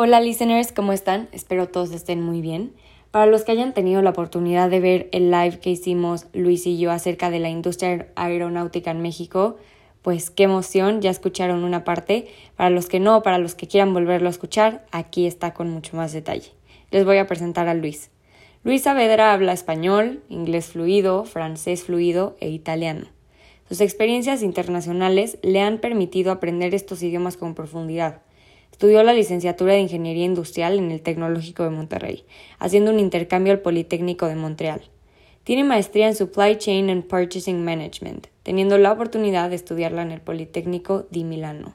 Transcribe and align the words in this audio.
Hola 0.00 0.20
listeners, 0.20 0.70
¿cómo 0.70 0.92
están? 0.92 1.28
Espero 1.32 1.66
todos 1.66 1.90
estén 1.90 2.22
muy 2.22 2.40
bien. 2.40 2.72
Para 3.10 3.26
los 3.26 3.42
que 3.42 3.50
hayan 3.50 3.74
tenido 3.74 4.00
la 4.00 4.10
oportunidad 4.10 4.70
de 4.70 4.78
ver 4.78 5.08
el 5.10 5.32
live 5.32 5.58
que 5.58 5.70
hicimos 5.70 6.28
Luis 6.32 6.68
y 6.68 6.78
yo 6.78 6.92
acerca 6.92 7.30
de 7.30 7.40
la 7.40 7.48
industria 7.48 8.06
aeronáutica 8.14 8.92
en 8.92 9.02
México, 9.02 9.56
pues 10.02 10.30
qué 10.30 10.44
emoción, 10.44 11.00
ya 11.00 11.10
escucharon 11.10 11.64
una 11.64 11.82
parte. 11.82 12.28
Para 12.54 12.70
los 12.70 12.86
que 12.86 13.00
no, 13.00 13.24
para 13.24 13.38
los 13.38 13.56
que 13.56 13.66
quieran 13.66 13.92
volverlo 13.92 14.28
a 14.28 14.30
escuchar, 14.30 14.86
aquí 14.92 15.26
está 15.26 15.52
con 15.52 15.68
mucho 15.68 15.96
más 15.96 16.12
detalle. 16.12 16.52
Les 16.92 17.04
voy 17.04 17.18
a 17.18 17.26
presentar 17.26 17.66
a 17.66 17.74
Luis. 17.74 18.12
Luis 18.62 18.82
Saavedra 18.82 19.32
habla 19.32 19.52
español, 19.52 20.22
inglés 20.28 20.66
fluido, 20.66 21.24
francés 21.24 21.82
fluido 21.82 22.36
e 22.38 22.50
italiano. 22.50 23.08
Sus 23.68 23.80
experiencias 23.80 24.44
internacionales 24.44 25.38
le 25.42 25.60
han 25.60 25.78
permitido 25.78 26.30
aprender 26.30 26.72
estos 26.72 27.02
idiomas 27.02 27.36
con 27.36 27.56
profundidad. 27.56 28.22
Estudió 28.78 29.02
la 29.02 29.12
licenciatura 29.12 29.72
de 29.72 29.80
Ingeniería 29.80 30.24
Industrial 30.24 30.78
en 30.78 30.92
el 30.92 31.02
Tecnológico 31.02 31.64
de 31.64 31.70
Monterrey, 31.70 32.24
haciendo 32.60 32.92
un 32.92 33.00
intercambio 33.00 33.52
al 33.52 33.58
Politécnico 33.58 34.28
de 34.28 34.36
Montreal. 34.36 34.82
Tiene 35.42 35.64
maestría 35.64 36.06
en 36.06 36.14
Supply 36.14 36.58
Chain 36.58 36.88
and 36.88 37.02
Purchasing 37.08 37.64
Management, 37.64 38.28
teniendo 38.44 38.78
la 38.78 38.92
oportunidad 38.92 39.50
de 39.50 39.56
estudiarla 39.56 40.02
en 40.02 40.12
el 40.12 40.20
Politécnico 40.20 41.08
di 41.10 41.24
Milano. 41.24 41.74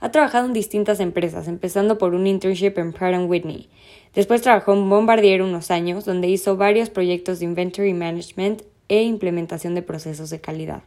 Ha 0.00 0.12
trabajado 0.12 0.46
en 0.46 0.54
distintas 0.54 0.98
empresas, 0.98 1.46
empezando 1.46 1.98
por 1.98 2.14
un 2.14 2.26
internship 2.26 2.78
en 2.78 2.94
Pratt 2.94 3.28
Whitney. 3.28 3.68
Después 4.14 4.40
trabajó 4.40 4.72
en 4.72 4.88
Bombardier 4.88 5.42
unos 5.42 5.70
años, 5.70 6.06
donde 6.06 6.28
hizo 6.28 6.56
varios 6.56 6.88
proyectos 6.88 7.40
de 7.40 7.44
inventory 7.44 7.92
management 7.92 8.62
e 8.88 9.02
implementación 9.02 9.74
de 9.74 9.82
procesos 9.82 10.30
de 10.30 10.40
calidad. 10.40 10.84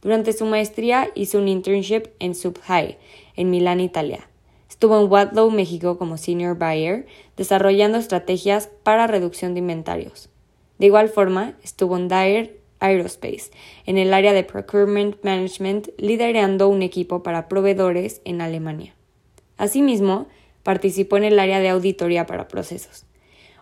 Durante 0.00 0.32
su 0.32 0.46
maestría 0.46 1.08
hizo 1.16 1.38
un 1.38 1.48
internship 1.48 2.04
en 2.20 2.36
Subhai, 2.36 2.98
en 3.34 3.50
Milán, 3.50 3.80
Italia. 3.80 4.29
Estuvo 4.80 4.98
en 4.98 5.12
Wadlow, 5.12 5.50
México 5.50 5.98
como 5.98 6.16
Senior 6.16 6.56
Buyer, 6.56 7.04
desarrollando 7.36 7.98
estrategias 7.98 8.70
para 8.82 9.06
reducción 9.06 9.52
de 9.52 9.58
inventarios. 9.58 10.30
De 10.78 10.86
igual 10.86 11.10
forma, 11.10 11.52
estuvo 11.62 11.98
en 11.98 12.08
Dyer 12.08 12.58
Aerospace, 12.78 13.50
en 13.84 13.98
el 13.98 14.14
área 14.14 14.32
de 14.32 14.42
Procurement 14.42 15.22
Management, 15.22 15.88
liderando 15.98 16.68
un 16.68 16.80
equipo 16.80 17.22
para 17.22 17.46
proveedores 17.46 18.22
en 18.24 18.40
Alemania. 18.40 18.94
Asimismo, 19.58 20.28
participó 20.62 21.18
en 21.18 21.24
el 21.24 21.38
área 21.38 21.60
de 21.60 21.68
auditoría 21.68 22.24
para 22.24 22.48
procesos. 22.48 23.04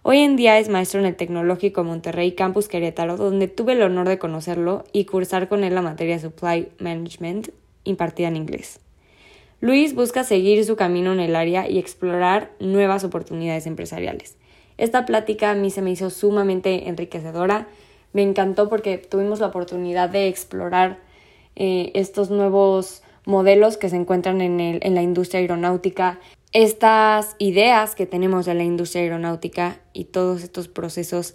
Hoy 0.04 0.18
en 0.18 0.36
día 0.36 0.60
es 0.60 0.68
maestro 0.68 1.00
en 1.00 1.06
el 1.06 1.16
Tecnológico 1.16 1.82
Monterrey 1.82 2.30
Campus 2.36 2.68
Querétaro, 2.68 3.16
donde 3.16 3.48
tuve 3.48 3.72
el 3.72 3.82
honor 3.82 4.06
de 4.06 4.20
conocerlo 4.20 4.84
y 4.92 5.06
cursar 5.06 5.48
con 5.48 5.64
él 5.64 5.74
la 5.74 5.82
materia 5.82 6.20
Supply 6.20 6.68
Management 6.78 7.48
impartida 7.82 8.28
en 8.28 8.36
inglés. 8.36 8.78
Luis 9.60 9.92
busca 9.96 10.22
seguir 10.22 10.64
su 10.64 10.76
camino 10.76 11.12
en 11.12 11.18
el 11.18 11.34
área 11.34 11.68
y 11.68 11.78
explorar 11.78 12.52
nuevas 12.60 13.02
oportunidades 13.02 13.66
empresariales. 13.66 14.36
Esta 14.76 15.04
plática 15.04 15.50
a 15.50 15.54
mí 15.56 15.72
se 15.72 15.82
me 15.82 15.90
hizo 15.90 16.10
sumamente 16.10 16.88
enriquecedora. 16.88 17.66
Me 18.12 18.22
encantó 18.22 18.68
porque 18.68 18.98
tuvimos 18.98 19.40
la 19.40 19.48
oportunidad 19.48 20.10
de 20.10 20.28
explorar 20.28 21.00
eh, 21.56 21.90
estos 21.94 22.30
nuevos 22.30 23.02
modelos 23.24 23.76
que 23.76 23.88
se 23.88 23.96
encuentran 23.96 24.40
en, 24.42 24.60
el, 24.60 24.78
en 24.82 24.94
la 24.94 25.02
industria 25.02 25.40
aeronáutica, 25.40 26.20
estas 26.52 27.34
ideas 27.40 27.96
que 27.96 28.06
tenemos 28.06 28.46
de 28.46 28.54
la 28.54 28.62
industria 28.62 29.02
aeronáutica 29.02 29.80
y 29.92 30.04
todos 30.04 30.44
estos 30.44 30.68
procesos 30.68 31.34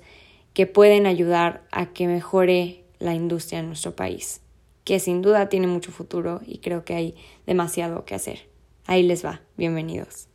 que 0.54 0.66
pueden 0.66 1.08
ayudar 1.08 1.64
a 1.72 1.88
que 1.88 2.08
mejore 2.08 2.86
la 3.00 3.14
industria 3.14 3.60
en 3.60 3.68
nuestro 3.68 3.98
país 3.98 4.43
que 4.84 5.00
sin 5.00 5.22
duda 5.22 5.50
tiene 5.50 5.68
mucho 5.68 5.92
futuro 5.92 6.42
y 6.46 6.60
creo 6.60 6.84
que 6.84 6.96
hay 6.96 7.16
demasiado 7.46 8.06
que 8.06 8.16
hacer. 8.16 8.48
Ahí 8.86 9.04
les 9.04 9.26
va, 9.26 9.42
bienvenidos. 9.58 10.28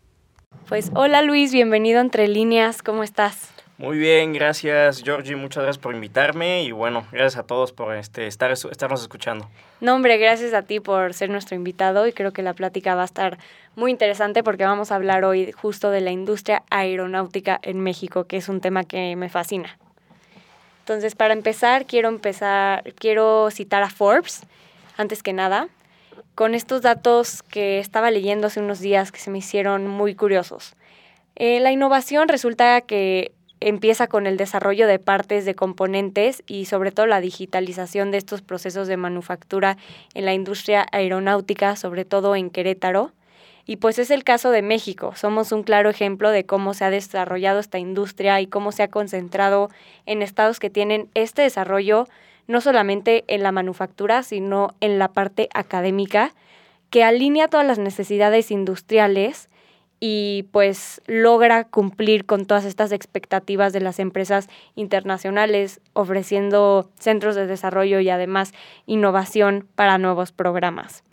Pues 0.68 0.90
hola 0.94 1.22
Luis, 1.22 1.52
bienvenido 1.52 2.00
entre 2.00 2.28
líneas, 2.28 2.82
¿cómo 2.82 3.02
estás? 3.02 3.50
Muy 3.78 3.96
bien, 3.96 4.32
gracias 4.32 5.02
Georgie, 5.04 5.36
muchas 5.36 5.62
gracias 5.62 5.80
por 5.80 5.94
invitarme 5.94 6.64
y 6.64 6.72
bueno, 6.72 7.06
gracias 7.12 7.36
a 7.36 7.46
todos 7.46 7.72
por 7.72 7.94
este, 7.94 8.26
estar, 8.26 8.50
estarnos 8.50 9.02
escuchando. 9.02 9.48
No, 9.80 9.94
hombre, 9.94 10.18
gracias 10.18 10.52
a 10.52 10.62
ti 10.62 10.80
por 10.80 11.14
ser 11.14 11.30
nuestro 11.30 11.54
invitado 11.54 12.06
y 12.08 12.12
creo 12.12 12.32
que 12.32 12.42
la 12.42 12.54
plática 12.54 12.96
va 12.96 13.02
a 13.02 13.04
estar 13.04 13.38
muy 13.76 13.92
interesante 13.92 14.42
porque 14.42 14.64
vamos 14.64 14.90
a 14.90 14.96
hablar 14.96 15.24
hoy 15.24 15.52
justo 15.52 15.90
de 15.90 16.00
la 16.00 16.10
industria 16.10 16.64
aeronáutica 16.70 17.60
en 17.62 17.78
México, 17.80 18.24
que 18.24 18.38
es 18.38 18.48
un 18.48 18.60
tema 18.60 18.82
que 18.82 19.14
me 19.14 19.28
fascina. 19.28 19.78
Entonces, 20.88 21.14
para 21.14 21.34
empezar, 21.34 21.84
quiero 21.84 22.08
empezar, 22.08 22.94
quiero 22.94 23.50
citar 23.50 23.82
a 23.82 23.90
Forbes, 23.90 24.40
antes 24.96 25.22
que 25.22 25.34
nada, 25.34 25.68
con 26.34 26.54
estos 26.54 26.80
datos 26.80 27.42
que 27.42 27.78
estaba 27.78 28.10
leyendo 28.10 28.46
hace 28.46 28.60
unos 28.60 28.80
días 28.80 29.12
que 29.12 29.20
se 29.20 29.30
me 29.30 29.36
hicieron 29.36 29.86
muy 29.86 30.14
curiosos. 30.14 30.76
Eh, 31.36 31.60
la 31.60 31.72
innovación 31.72 32.26
resulta 32.26 32.80
que 32.80 33.32
empieza 33.60 34.06
con 34.06 34.26
el 34.26 34.38
desarrollo 34.38 34.86
de 34.86 34.98
partes 34.98 35.44
de 35.44 35.54
componentes 35.54 36.42
y 36.46 36.64
sobre 36.64 36.90
todo 36.90 37.04
la 37.04 37.20
digitalización 37.20 38.10
de 38.10 38.16
estos 38.16 38.40
procesos 38.40 38.88
de 38.88 38.96
manufactura 38.96 39.76
en 40.14 40.24
la 40.24 40.32
industria 40.32 40.86
aeronáutica, 40.90 41.76
sobre 41.76 42.06
todo 42.06 42.34
en 42.34 42.48
Querétaro. 42.48 43.12
Y 43.68 43.76
pues 43.76 43.98
es 43.98 44.10
el 44.10 44.24
caso 44.24 44.50
de 44.50 44.62
México. 44.62 45.12
Somos 45.14 45.52
un 45.52 45.62
claro 45.62 45.90
ejemplo 45.90 46.30
de 46.30 46.46
cómo 46.46 46.72
se 46.72 46.86
ha 46.86 46.90
desarrollado 46.90 47.60
esta 47.60 47.78
industria 47.78 48.40
y 48.40 48.46
cómo 48.46 48.72
se 48.72 48.82
ha 48.82 48.88
concentrado 48.88 49.68
en 50.06 50.22
estados 50.22 50.58
que 50.58 50.70
tienen 50.70 51.10
este 51.12 51.42
desarrollo 51.42 52.08
no 52.46 52.62
solamente 52.62 53.24
en 53.28 53.42
la 53.42 53.52
manufactura, 53.52 54.22
sino 54.22 54.74
en 54.80 54.98
la 54.98 55.08
parte 55.08 55.50
académica, 55.52 56.32
que 56.88 57.04
alinea 57.04 57.48
todas 57.48 57.66
las 57.66 57.78
necesidades 57.78 58.50
industriales 58.50 59.50
y 60.00 60.46
pues 60.50 61.02
logra 61.06 61.64
cumplir 61.64 62.24
con 62.24 62.46
todas 62.46 62.64
estas 62.64 62.90
expectativas 62.90 63.74
de 63.74 63.80
las 63.80 63.98
empresas 63.98 64.48
internacionales, 64.76 65.82
ofreciendo 65.92 66.88
centros 66.98 67.34
de 67.34 67.46
desarrollo 67.46 68.00
y 68.00 68.08
además 68.08 68.54
innovación 68.86 69.68
para 69.74 69.98
nuevos 69.98 70.32
programas. 70.32 71.04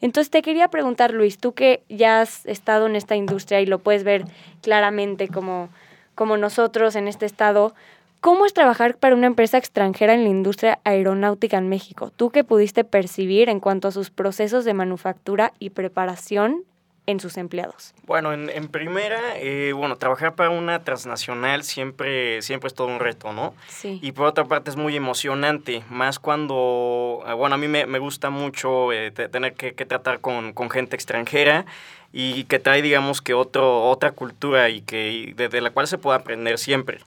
Entonces 0.00 0.30
te 0.30 0.42
quería 0.42 0.68
preguntar, 0.68 1.12
Luis, 1.12 1.38
tú 1.38 1.52
que 1.52 1.82
ya 1.88 2.20
has 2.20 2.46
estado 2.46 2.86
en 2.86 2.96
esta 2.96 3.16
industria 3.16 3.60
y 3.60 3.66
lo 3.66 3.78
puedes 3.78 4.04
ver 4.04 4.24
claramente 4.62 5.28
como, 5.28 5.68
como 6.14 6.36
nosotros 6.36 6.96
en 6.96 7.06
este 7.06 7.26
estado, 7.26 7.74
¿cómo 8.20 8.46
es 8.46 8.54
trabajar 8.54 8.96
para 8.96 9.14
una 9.14 9.26
empresa 9.26 9.58
extranjera 9.58 10.14
en 10.14 10.24
la 10.24 10.30
industria 10.30 10.78
aeronáutica 10.84 11.58
en 11.58 11.68
México? 11.68 12.10
¿Tú 12.16 12.30
qué 12.30 12.44
pudiste 12.44 12.84
percibir 12.84 13.48
en 13.48 13.60
cuanto 13.60 13.88
a 13.88 13.92
sus 13.92 14.10
procesos 14.10 14.64
de 14.64 14.74
manufactura 14.74 15.52
y 15.58 15.70
preparación 15.70 16.64
en 17.10 17.20
sus 17.20 17.36
empleados? 17.36 17.94
Bueno, 18.06 18.32
en, 18.32 18.68
primera, 18.68 19.20
eh, 19.36 19.72
bueno, 19.72 19.96
trabajar 19.96 20.34
para 20.34 20.50
una 20.50 20.82
transnacional 20.82 21.62
siempre, 21.64 22.42
siempre 22.42 22.68
es 22.68 22.74
todo 22.74 22.86
un 22.86 23.00
reto, 23.00 23.32
¿no? 23.32 23.54
Sí. 23.68 23.98
Y 24.02 24.12
por 24.12 24.26
otra 24.26 24.44
parte 24.44 24.70
es 24.70 24.76
muy 24.76 24.96
emocionante, 24.96 25.84
más 25.90 26.18
cuando, 26.18 27.22
ah, 27.26 27.34
bueno, 27.34 27.54
a 27.54 27.58
mí 27.58 27.68
me, 27.68 27.98
gusta 27.98 28.30
mucho 28.30 28.92
eh, 28.92 29.10
tener 29.10 29.54
que, 29.54 29.72
tratar 29.72 30.20
con, 30.20 30.54
gente 30.70 30.96
extranjera 30.96 31.66
y 32.12 32.44
que 32.44 32.58
trae, 32.58 32.82
digamos, 32.82 33.20
que 33.20 33.34
otro, 33.34 33.88
otra 33.88 34.12
cultura 34.12 34.68
y 34.68 34.80
que 34.80 35.34
de, 35.36 35.60
la 35.60 35.70
cual 35.70 35.86
se 35.86 35.98
puede 35.98 36.18
aprender 36.18 36.58
siempre. 36.58 37.00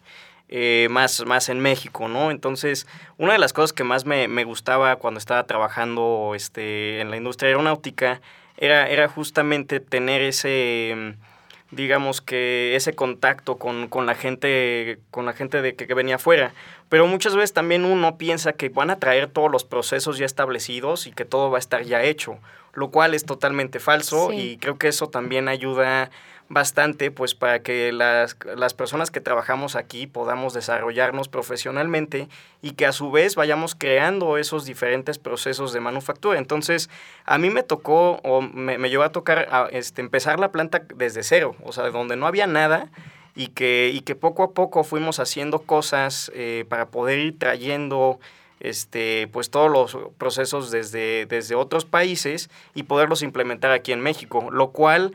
Eh, 0.50 0.88
más, 0.92 1.26
más 1.26 1.50
en 1.50 1.60
México, 1.60 2.08
¿no? 2.08 2.30
Entonces, 2.30 2.86
una 3.18 3.34
de 3.34 3.40
las 3.40 3.54
cosas 3.54 3.74
que 3.74 3.84
más 3.84 4.06
me, 4.06 4.28
me 4.28 4.44
gustaba 4.44 4.98
cuando 4.98 5.18
estaba 5.18 5.44
trabajando 5.46 6.34
este, 6.36 7.02
en 7.02 7.10
la 7.10 7.18
industria 7.18 7.48
aeronáutica 7.48 8.22
era, 8.58 8.88
era 8.88 9.08
justamente 9.08 9.80
tener 9.80 10.22
ese 10.22 10.94
mm, 10.96 11.76
digamos 11.76 12.22
que 12.22 12.76
ese 12.76 12.94
contacto 12.94 13.58
con, 13.58 13.90
la 14.06 14.16
gente 14.16 15.00
con 15.12 15.26
la 15.26 15.34
gente 15.34 15.62
de 15.62 15.76
que, 15.76 15.92
venía 15.94 16.16
afuera. 16.16 16.54
Pero 16.90 17.08
muchas 17.08 17.36
veces 17.36 17.54
también 17.54 17.86
uno 17.86 18.18
piensa 18.18 18.54
que 18.54 18.70
van 18.70 18.90
a 18.90 19.00
traer 19.00 19.28
todos 19.28 19.52
los 19.52 19.64
procesos 19.64 20.18
ya 20.18 20.26
establecidos 20.26 21.08
y 21.08 21.12
que 21.12 21.26
todo 21.26 21.50
va 21.50 21.58
a 21.58 21.60
estar 21.60 21.84
ya 21.84 22.04
hecho 22.04 22.40
lo 22.74 22.90
cual 22.90 23.14
es 23.14 23.26
totalmente 23.26 23.80
falso 23.80 24.34
y 24.34 24.58
creo 24.58 24.78
que 24.78 24.88
eso 24.88 25.08
también 25.08 25.48
ayuda 25.48 26.10
bastante 26.54 27.12
pues 27.12 27.36
para 27.36 27.62
que 27.62 27.92
las, 27.92 28.38
las, 28.56 28.74
personas 28.74 29.12
que 29.12 29.22
trabajamos 29.22 29.76
aquí 29.76 30.08
podamos 30.08 30.54
desarrollarnos 30.54 31.28
profesionalmente 31.28 32.28
y 32.62 32.72
que 32.72 32.86
a 32.86 32.92
su 32.92 33.12
vez 33.12 33.36
vayamos 33.36 33.76
creando 33.76 34.38
esos 34.38 34.66
diferentes 34.66 35.18
procesos 35.18 35.74
de 35.74 35.80
manufactura. 35.80 36.38
Entonces, 36.38 36.90
a 37.26 37.38
mí 37.38 37.50
me 37.50 37.64
tocó 37.64 38.20
o 38.24 38.42
me, 38.42 38.78
me 38.78 38.90
llevó 38.90 39.04
a 39.04 39.12
tocar 39.12 39.70
este, 39.72 40.02
empezar 40.02 40.40
la 40.40 40.52
planta 40.52 40.84
desde 40.96 41.24
cero, 41.24 41.56
o 41.64 41.72
sea, 41.72 41.90
donde 41.90 42.16
no 42.16 42.28
había 42.28 42.48
nada 42.48 42.90
y 43.36 43.48
que, 43.48 43.92
y 43.94 44.02
que 44.02 44.16
poco 44.16 44.44
a 44.44 44.52
poco 44.52 44.84
fuimos 44.84 45.20
haciendo 45.20 45.60
cosas 45.60 46.32
eh, 46.36 46.66
para 46.70 46.88
poder 46.88 47.20
ir 47.20 47.40
trayendo 47.40 48.20
este, 48.60 49.28
pues 49.32 49.50
todos 49.50 49.70
los 49.70 49.98
procesos 50.18 50.72
desde, 50.72 51.26
desde 51.26 51.56
otros 51.56 51.86
países 51.86 52.50
y 52.74 52.84
poderlos 52.84 53.22
implementar 53.22 53.72
aquí 53.72 53.92
en 53.92 54.02
México, 54.02 54.50
lo 54.52 54.72
cual 54.72 55.14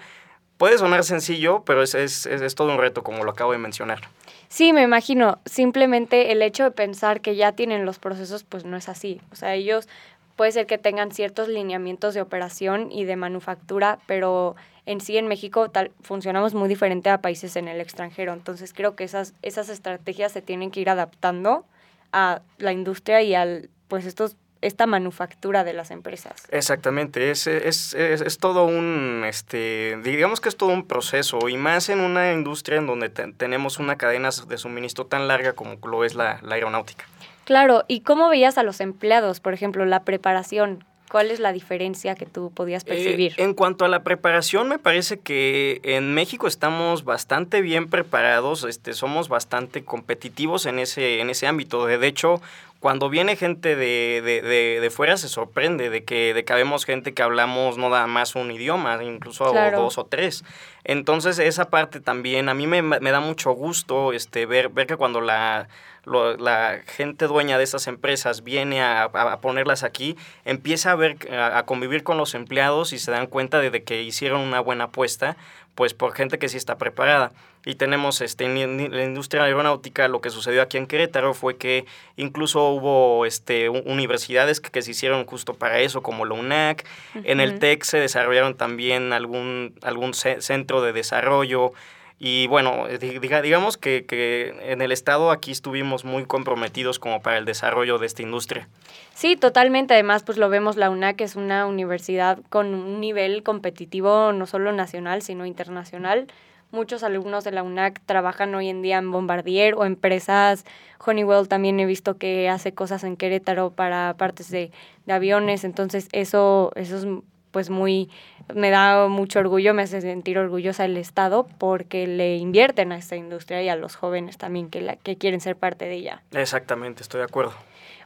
Puede 0.59 0.77
sonar 0.77 1.05
sencillo, 1.05 1.63
pero 1.65 1.83
es, 1.83 1.95
es, 1.95 2.27
es, 2.27 2.55
todo 2.57 2.73
un 2.73 2.79
reto, 2.79 3.05
como 3.05 3.23
lo 3.25 3.31
acabo 3.31 3.53
de 3.53 3.59
mencionar. 3.59 4.01
Sí, 4.49 4.73
me 4.73 4.83
imagino. 4.83 5.39
Simplemente 5.47 6.33
el 6.33 6.43
hecho 6.43 6.65
de 6.65 6.73
pensar 6.73 7.21
que 7.21 7.37
ya 7.37 7.53
tienen 7.53 7.87
los 7.87 8.01
procesos, 8.01 8.43
pues 8.43 8.65
no 8.65 8.77
es 8.77 8.89
así. 8.89 9.21
O 9.31 9.37
sea, 9.37 9.55
ellos 9.55 9.89
puede 10.35 10.51
ser 10.51 10.67
que 10.67 10.77
tengan 10.77 11.13
ciertos 11.13 11.49
lineamientos 11.49 12.15
de 12.15 12.21
operación 12.21 12.91
y 12.91 13.05
de 13.05 13.15
manufactura, 13.15 14.01
pero 14.07 14.57
en 14.85 15.01
sí 15.01 15.17
en 15.17 15.29
México 15.29 15.71
tal, 15.71 15.93
funcionamos 16.03 16.55
muy 16.55 16.69
diferente 16.69 17.09
a 17.11 17.21
países 17.21 17.55
en 17.55 17.69
el 17.69 17.81
extranjero. 17.81 18.33
Entonces 18.33 18.73
creo 18.73 18.97
que 18.97 19.05
esas, 19.05 19.35
esas 19.43 19.69
estrategias 19.69 20.33
se 20.33 20.43
tienen 20.43 20.73
que 20.73 20.81
ir 20.81 20.91
adaptando 20.91 21.65
a 22.13 22.41
la 22.59 22.73
industria 22.73 23.23
y 23.23 23.35
al 23.35 23.71
pues 23.87 24.07
estos 24.07 24.37
esta 24.61 24.87
manufactura 24.87 25.65
de 25.65 25.73
las 25.73 25.91
empresas. 25.91 26.47
Exactamente, 26.51 27.31
es, 27.31 27.47
es, 27.47 27.95
es, 27.95 28.39
todo 28.39 28.65
un, 28.65 29.25
este, 29.27 29.99
digamos 30.03 30.41
que 30.41 30.49
es 30.49 30.57
todo 30.57 30.71
un 30.71 30.87
proceso 30.87 31.49
y 31.49 31.57
más 31.57 31.89
en 31.89 32.01
una 32.01 32.33
industria 32.33 32.79
en 32.79 32.87
donde 32.87 33.09
tenemos 33.09 33.79
una 33.79 33.97
cadena 33.97 34.31
de 34.47 34.59
suministro 34.59 35.07
tan 35.07 35.29
larga 35.29 35.53
como 35.53 35.77
lo 35.87 36.05
es 36.05 36.15
la, 36.15 36.41
la 36.43 36.57
aeronáutica. 36.57 37.05
Claro, 37.45 37.85
¿y 37.89 38.01
cómo 38.01 38.29
veías 38.29 38.59
a 38.59 38.63
los 38.63 38.81
empleados, 38.81 39.41
por 39.41 39.55
ejemplo, 39.55 39.87
la 39.87 40.03
preparación? 40.03 40.85
¿Cuál 41.11 41.31
es 41.31 41.41
la 41.41 41.53
diferencia 41.53 42.15
que 42.15 42.27
tú 42.27 42.53
podías 42.55 42.83
eh, 42.83 42.89
percibir? 42.89 43.35
en 43.39 43.55
cuanto 43.55 43.85
a 43.85 43.89
la 43.89 44.03
preparación, 44.03 44.69
me 44.69 44.79
parece 44.79 45.19
que 45.19 45.81
en 45.83 46.13
México 46.13 46.47
estamos 46.47 47.05
bastante 47.05 47.63
bien 47.63 47.89
preparados, 47.89 48.65
este, 48.65 48.93
somos 48.93 49.29
bastante 49.31 49.83
competitivos 49.85 50.67
en 50.67 50.79
ese, 50.79 51.21
en 51.21 51.31
ese 51.31 51.47
ámbito. 51.47 51.87
De 51.87 52.07
hecho, 52.07 52.43
cuando 52.81 53.09
viene 53.11 53.35
gente 53.35 53.75
de, 53.75 54.23
de, 54.23 54.81
de, 54.81 54.91
fuera 54.91 55.17
se 55.17 55.29
sorprende 55.29 55.91
de 55.91 56.05
que, 56.05 56.33
de 56.33 56.45
que 56.45 56.53
habemos 56.53 56.85
gente 56.85 57.13
que 57.13 57.23
hablamos 57.23 57.77
no 57.77 57.91
nada 57.91 58.07
más 58.07 58.37
un 58.37 58.53
idioma, 58.53 59.03
incluso 59.03 59.53
dos 59.53 59.99
o 59.99 60.05
tres. 60.05 60.45
Entonces 60.85 61.41
esa 61.41 61.71
parte 61.71 62.01
también 62.01 62.49
a 62.49 62.55
mí 62.55 62.69
me, 62.69 62.83
me 62.83 63.11
da 63.11 63.21
mucho 63.21 63.51
gusto 63.51 64.13
este, 64.13 64.47
ver, 64.47 64.69
ver 64.69 64.87
que 64.87 64.97
cuando 64.97 65.21
la, 65.21 65.69
la 66.07 66.81
gente 66.87 67.27
dueña 67.27 67.59
de 67.59 67.65
esas 67.65 67.89
empresas 67.89 68.45
viene 68.45 68.81
a, 68.81 69.05
a, 69.05 69.41
ponerlas 69.41 69.83
aquí, 69.83 70.17
empieza 70.45 70.93
a 70.93 70.95
ver, 70.95 71.17
a, 71.33 71.59
a, 71.59 71.67
convivir 71.67 72.05
con 72.05 72.17
los 72.17 72.35
empleados 72.35 72.93
y 72.93 72.99
se 72.99 73.11
dan 73.11 73.27
cuenta 73.27 73.59
de, 73.59 73.71
de 73.71 73.83
que 73.83 74.03
hicieron 74.03 74.41
una 74.41 74.61
buena 74.61 74.85
apuesta 74.85 75.37
pues 75.75 75.95
por 75.95 76.13
gente 76.13 76.41
que 76.41 76.49
sí 76.49 76.57
está 76.57 76.77
preparada. 76.77 77.31
Y 77.69 77.75
tenemos 77.75 78.23
este, 78.23 78.47
en 78.47 78.91
la 78.97 79.05
industria 79.05 79.45
aeronáutica, 79.45 80.09
lo 80.09 80.23
que 80.23 80.31
sucedió 80.31 80.63
aquí 80.63 80.79
en 80.79 80.87
Querétaro 80.87 81.35
fue 81.35 81.59
que 81.59 81.85
incluso 82.17 82.67
hubo 82.71 83.27
este, 83.27 83.69
universidades 83.69 84.59
que, 84.59 84.81
se 84.81 84.93
hicieron 84.93 85.27
justo 85.27 85.53
para 85.53 85.81
eso, 85.81 86.03
como 86.03 86.25
la 86.25 86.33
UNAC. 86.33 86.87
En 87.25 87.41
el 87.41 87.59
TEC 87.59 87.85
se 87.85 87.99
desarrollaron 87.99 88.57
también 88.57 89.13
algún, 89.13 89.75
algún 89.83 90.15
centro 90.15 90.81
de 90.81 90.95
desarrollo. 90.95 91.73
Y 92.19 92.47
bueno, 92.47 92.87
diga, 92.99 93.43
digamos 93.43 93.77
que, 93.77 94.07
que, 94.07 94.73
en 94.73 94.81
el 94.81 94.91
Estado 94.91 95.31
aquí 95.31 95.51
estuvimos 95.51 96.07
muy 96.07 96.25
comprometidos 96.25 96.99
como 96.99 97.21
para 97.21 97.37
el 97.37 97.45
desarrollo 97.45 97.99
de 97.99 98.07
esta 98.07 98.23
industria. 98.23 98.67
Sí, 99.13 99.37
totalmente. 99.37 99.93
Además, 99.93 100.23
pues 100.23 100.39
lo 100.39 100.49
vemos, 100.49 100.79
la 100.79 100.89
UNAC 100.89 101.21
es 101.21 101.37
una 101.37 101.67
universidad 101.67 102.39
con 102.49 102.73
un 102.73 102.99
nivel 102.99 103.43
competitivo 103.43 104.33
no 104.33 104.47
solo 104.47 104.73
nacional, 104.73 105.21
sino 105.21 105.45
internacional. 105.45 106.29
Muchos 106.71 107.03
alumnos 107.03 107.45
de 107.45 107.53
la 107.53 107.63
UNAC 107.63 108.01
trabajan 108.05 108.55
hoy 108.55 108.69
en 108.69 108.83
día 108.83 108.99
en 108.99 109.11
Bombardier 109.11 109.75
o 109.75 109.85
empresas. 109.87 110.67
Honeywell 111.05 111.49
también 111.49 111.81
he 111.81 111.87
visto 111.87 112.19
que 112.19 112.49
hace 112.51 112.75
cosas 112.75 113.05
en 113.05 113.17
Querétaro 113.17 113.71
para 113.71 114.15
partes 114.19 114.51
de, 114.51 114.71
de 115.07 115.13
aviones. 115.13 115.65
Entonces, 115.65 116.09
eso, 116.13 116.73
eso 116.75 116.97
es 116.99 117.07
pues 117.51 117.71
muy, 117.71 118.11
me 118.55 118.71
da 118.71 119.09
mucho 119.09 119.39
orgullo, 119.39 119.75
me 119.75 119.83
hace 119.83 120.01
sentir 120.01 120.39
orgullosa 120.39 120.85
el 120.85 120.97
Estado 120.97 121.47
porque 121.59 122.07
le 122.07 122.37
invierten 122.37 122.93
a 122.93 122.99
esta 122.99 123.17
industria 123.17 123.63
y 123.63 123.69
a 123.69 123.77
los 123.77 123.97
jóvenes 123.97 124.39
también 124.39 124.69
que, 124.69 124.83
la, 124.83 124.97
que 124.97 125.17
quieren 125.17 125.41
ser 125.41 125.57
parte 125.57 125.87
de 125.87 125.95
ella. 125.95 126.23
Exactamente, 126.33 127.03
estoy 127.03 127.19
de 127.19 127.25
acuerdo. 127.25 127.53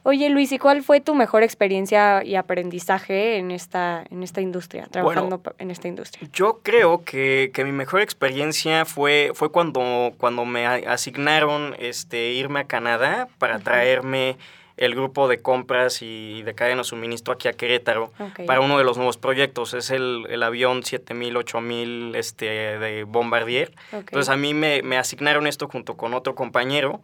Oye 0.05 0.29
Luis, 0.29 0.51
¿y 0.51 0.59
cuál 0.59 0.83
fue 0.83 0.99
tu 0.99 1.15
mejor 1.15 1.43
experiencia 1.43 2.23
y 2.25 2.35
aprendizaje 2.35 3.37
en 3.37 3.51
esta, 3.51 4.03
en 4.09 4.21
esta 4.21 4.41
industria, 4.41 4.85
trabajando 4.91 5.41
en 5.59 5.71
esta 5.71 5.87
industria? 5.87 6.27
Yo 6.33 6.59
creo 6.61 7.05
que, 7.05 7.51
que, 7.53 7.63
mi 7.63 7.71
mejor 7.71 8.01
experiencia 8.01 8.83
fue, 8.83 9.31
fue 9.33 9.49
cuando, 9.49 10.11
cuando 10.17 10.43
me 10.43 10.67
asignaron 10.67 11.73
este, 11.79 12.31
irme 12.31 12.59
a 12.59 12.63
Canadá 12.65 13.29
para 13.37 13.59
traerme 13.59 14.35
el 14.75 14.93
grupo 14.93 15.29
de 15.29 15.37
compras 15.37 16.01
y 16.01 16.41
de 16.43 16.53
cadena 16.53 16.83
suministro 16.83 17.33
aquí 17.33 17.47
a 17.47 17.53
Querétaro 17.53 18.11
para 18.45 18.59
uno 18.59 18.77
de 18.77 18.83
los 18.83 18.97
nuevos 18.97 19.17
proyectos. 19.17 19.73
Es 19.73 19.89
el, 19.89 20.25
el 20.29 20.43
avión 20.43 20.83
7000, 20.83 21.37
8000 21.37 22.15
este, 22.15 22.45
de 22.45 23.03
Bombardier. 23.05 23.71
Entonces 23.93 24.29
a 24.29 24.35
mí 24.35 24.53
me, 24.53 24.81
me, 24.81 24.97
asignaron 24.97 25.47
esto 25.47 25.69
junto 25.69 25.95
con 25.95 26.13
otro 26.13 26.35
compañero, 26.35 26.99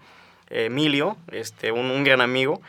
Emilio, 0.50 1.16
este, 1.32 1.72
un, 1.72 1.92
un 1.92 2.04
gran 2.04 2.22
amigo. 2.22 2.60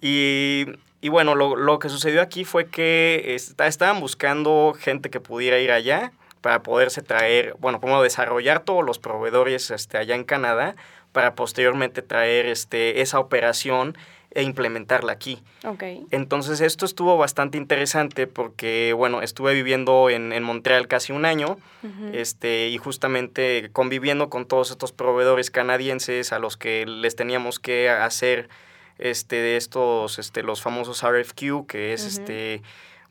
Y, 0.00 0.66
y 1.00 1.08
bueno, 1.08 1.34
lo, 1.34 1.56
lo, 1.56 1.78
que 1.78 1.88
sucedió 1.88 2.22
aquí 2.22 2.44
fue 2.44 2.66
que 2.66 3.34
está, 3.34 3.66
estaban 3.66 4.00
buscando 4.00 4.74
gente 4.78 5.10
que 5.10 5.20
pudiera 5.20 5.58
ir 5.58 5.72
allá 5.72 6.12
para 6.40 6.62
poderse 6.62 7.02
traer, 7.02 7.56
bueno, 7.58 7.80
cómo 7.80 8.02
desarrollar 8.02 8.60
todos 8.60 8.84
los 8.84 8.98
proveedores 8.98 9.70
este, 9.70 9.98
allá 9.98 10.14
en 10.14 10.24
Canadá 10.24 10.76
para 11.12 11.34
posteriormente 11.34 12.02
traer 12.02 12.46
este, 12.46 13.00
esa 13.00 13.18
operación 13.18 13.96
e 14.36 14.42
implementarla 14.42 15.12
aquí. 15.12 15.42
Okay. 15.64 16.04
Entonces 16.10 16.60
esto 16.60 16.84
estuvo 16.84 17.16
bastante 17.16 17.56
interesante 17.56 18.26
porque, 18.26 18.92
bueno, 18.92 19.22
estuve 19.22 19.54
viviendo 19.54 20.10
en, 20.10 20.32
en 20.32 20.42
Montreal 20.42 20.88
casi 20.88 21.12
un 21.12 21.24
año 21.24 21.56
este, 22.12 22.68
y 22.68 22.76
justamente 22.76 23.70
conviviendo 23.72 24.28
con 24.28 24.44
todos 24.44 24.70
estos 24.70 24.92
proveedores 24.92 25.50
canadienses 25.50 26.34
a 26.34 26.38
los 26.38 26.58
que 26.58 26.84
les 26.84 27.16
teníamos 27.16 27.58
que 27.58 27.88
hacer 27.88 28.50
este, 28.98 29.56
estos, 29.56 30.18
este, 30.18 30.42
los 30.42 30.62
famosos 30.62 31.02
RFQ, 31.02 31.66
que 31.66 31.92
es 31.92 32.04
este 32.04 32.62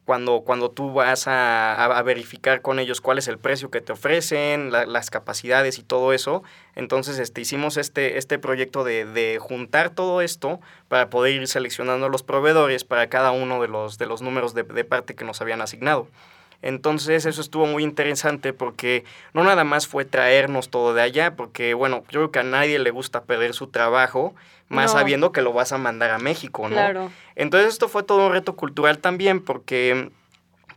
cuando, 0.05 0.41
cuando 0.41 0.69
tú 0.69 0.93
vas 0.93 1.27
a, 1.27 2.01
verificar 2.05 2.61
con 2.61 2.77
ellos 2.77 3.01
cuál 3.01 3.17
es 3.17 3.27
el 3.27 3.39
precio 3.39 3.71
que 3.71 3.81
te 3.81 3.91
ofrecen, 3.91 4.71
las 4.71 5.09
capacidades 5.09 5.79
y 5.79 5.83
todo 5.83 6.13
eso. 6.13 6.43
Entonces 6.75 7.17
este, 7.17 7.41
hicimos 7.41 7.77
este, 7.77 8.19
este 8.19 8.37
proyecto 8.37 8.83
de, 8.83 9.05
de, 9.05 9.39
juntar 9.39 9.89
todo 9.89 10.21
esto 10.21 10.59
para 10.87 11.09
poder 11.09 11.33
ir 11.33 11.47
seleccionando 11.47 12.07
los 12.07 12.21
proveedores 12.21 12.83
para 12.83 13.09
cada 13.09 13.31
uno 13.31 13.61
de 13.61 13.67
los, 13.67 13.97
de 13.97 14.05
los 14.05 14.21
números 14.21 14.53
de, 14.53 14.63
de 14.63 14.83
parte 14.83 15.15
que 15.15 15.25
nos 15.25 15.41
habían 15.41 15.61
asignado. 15.61 16.07
Entonces 16.61 17.25
eso 17.25 17.41
estuvo 17.41 17.65
muy 17.65 17.83
interesante 17.83 18.53
porque 18.53 19.03
no 19.33 19.43
nada 19.43 19.63
más 19.63 19.87
fue 19.87 20.05
traernos 20.05 20.69
todo 20.69 20.93
de 20.93 21.01
allá, 21.01 21.35
porque 21.35 21.73
bueno, 21.73 22.03
yo 22.09 22.19
creo 22.19 22.31
que 22.31 22.39
a 22.39 22.43
nadie 22.43 22.79
le 22.79 22.91
gusta 22.91 23.23
perder 23.23 23.53
su 23.53 23.67
trabajo, 23.67 24.33
más 24.67 24.93
sabiendo 24.93 25.31
que 25.31 25.41
lo 25.41 25.53
vas 25.53 25.71
a 25.71 25.77
mandar 25.77 26.11
a 26.11 26.17
México, 26.17 26.63
¿no? 26.63 26.75
Claro. 26.75 27.11
Entonces 27.35 27.73
esto 27.73 27.87
fue 27.87 28.03
todo 28.03 28.25
un 28.25 28.31
reto 28.31 28.55
cultural 28.55 28.97
también 28.97 29.39
porque 29.39 30.09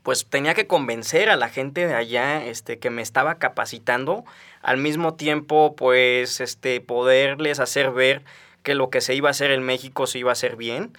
pues 0.03 0.27
tenía 0.27 0.55
que 0.55 0.67
convencer 0.67 1.31
a 1.31 1.37
la 1.37 1.49
gente 1.49 1.87
de 1.87 1.95
allá 1.95 2.45
este 2.45 2.79
que 2.79 2.91
me 2.91 3.03
estaba 3.03 3.37
capacitando, 3.37 4.25
al 4.63 4.77
mismo 4.79 5.15
tiempo 5.15 5.75
pues 5.77 6.41
este 6.41 6.81
poderles 6.81 7.61
hacer 7.61 7.91
ver 7.91 8.23
que 8.63 8.75
lo 8.75 8.91
que 8.91 9.01
se 9.01 9.15
iba 9.15 9.29
a 9.29 9.31
hacer 9.31 9.51
en 9.51 9.63
México 9.63 10.07
se 10.07 10.19
iba 10.19 10.31
a 10.31 10.33
hacer 10.33 10.57
bien. 10.57 10.93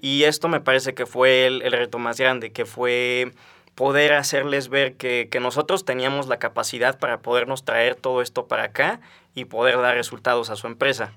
Y 0.00 0.24
esto 0.24 0.48
me 0.48 0.60
parece 0.60 0.94
que 0.94 1.06
fue 1.06 1.46
el, 1.46 1.62
el 1.62 1.72
reto 1.72 1.98
más 1.98 2.18
grande, 2.18 2.50
que 2.50 2.64
fue 2.64 3.32
poder 3.74 4.12
hacerles 4.12 4.68
ver 4.68 4.94
que, 4.94 5.28
que, 5.30 5.40
nosotros 5.40 5.84
teníamos 5.84 6.26
la 6.28 6.38
capacidad 6.38 6.98
para 6.98 7.20
podernos 7.20 7.64
traer 7.64 7.94
todo 7.94 8.22
esto 8.22 8.46
para 8.46 8.64
acá 8.64 9.00
y 9.34 9.46
poder 9.46 9.76
dar 9.80 9.94
resultados 9.94 10.50
a 10.50 10.56
su 10.56 10.66
empresa. 10.66 11.12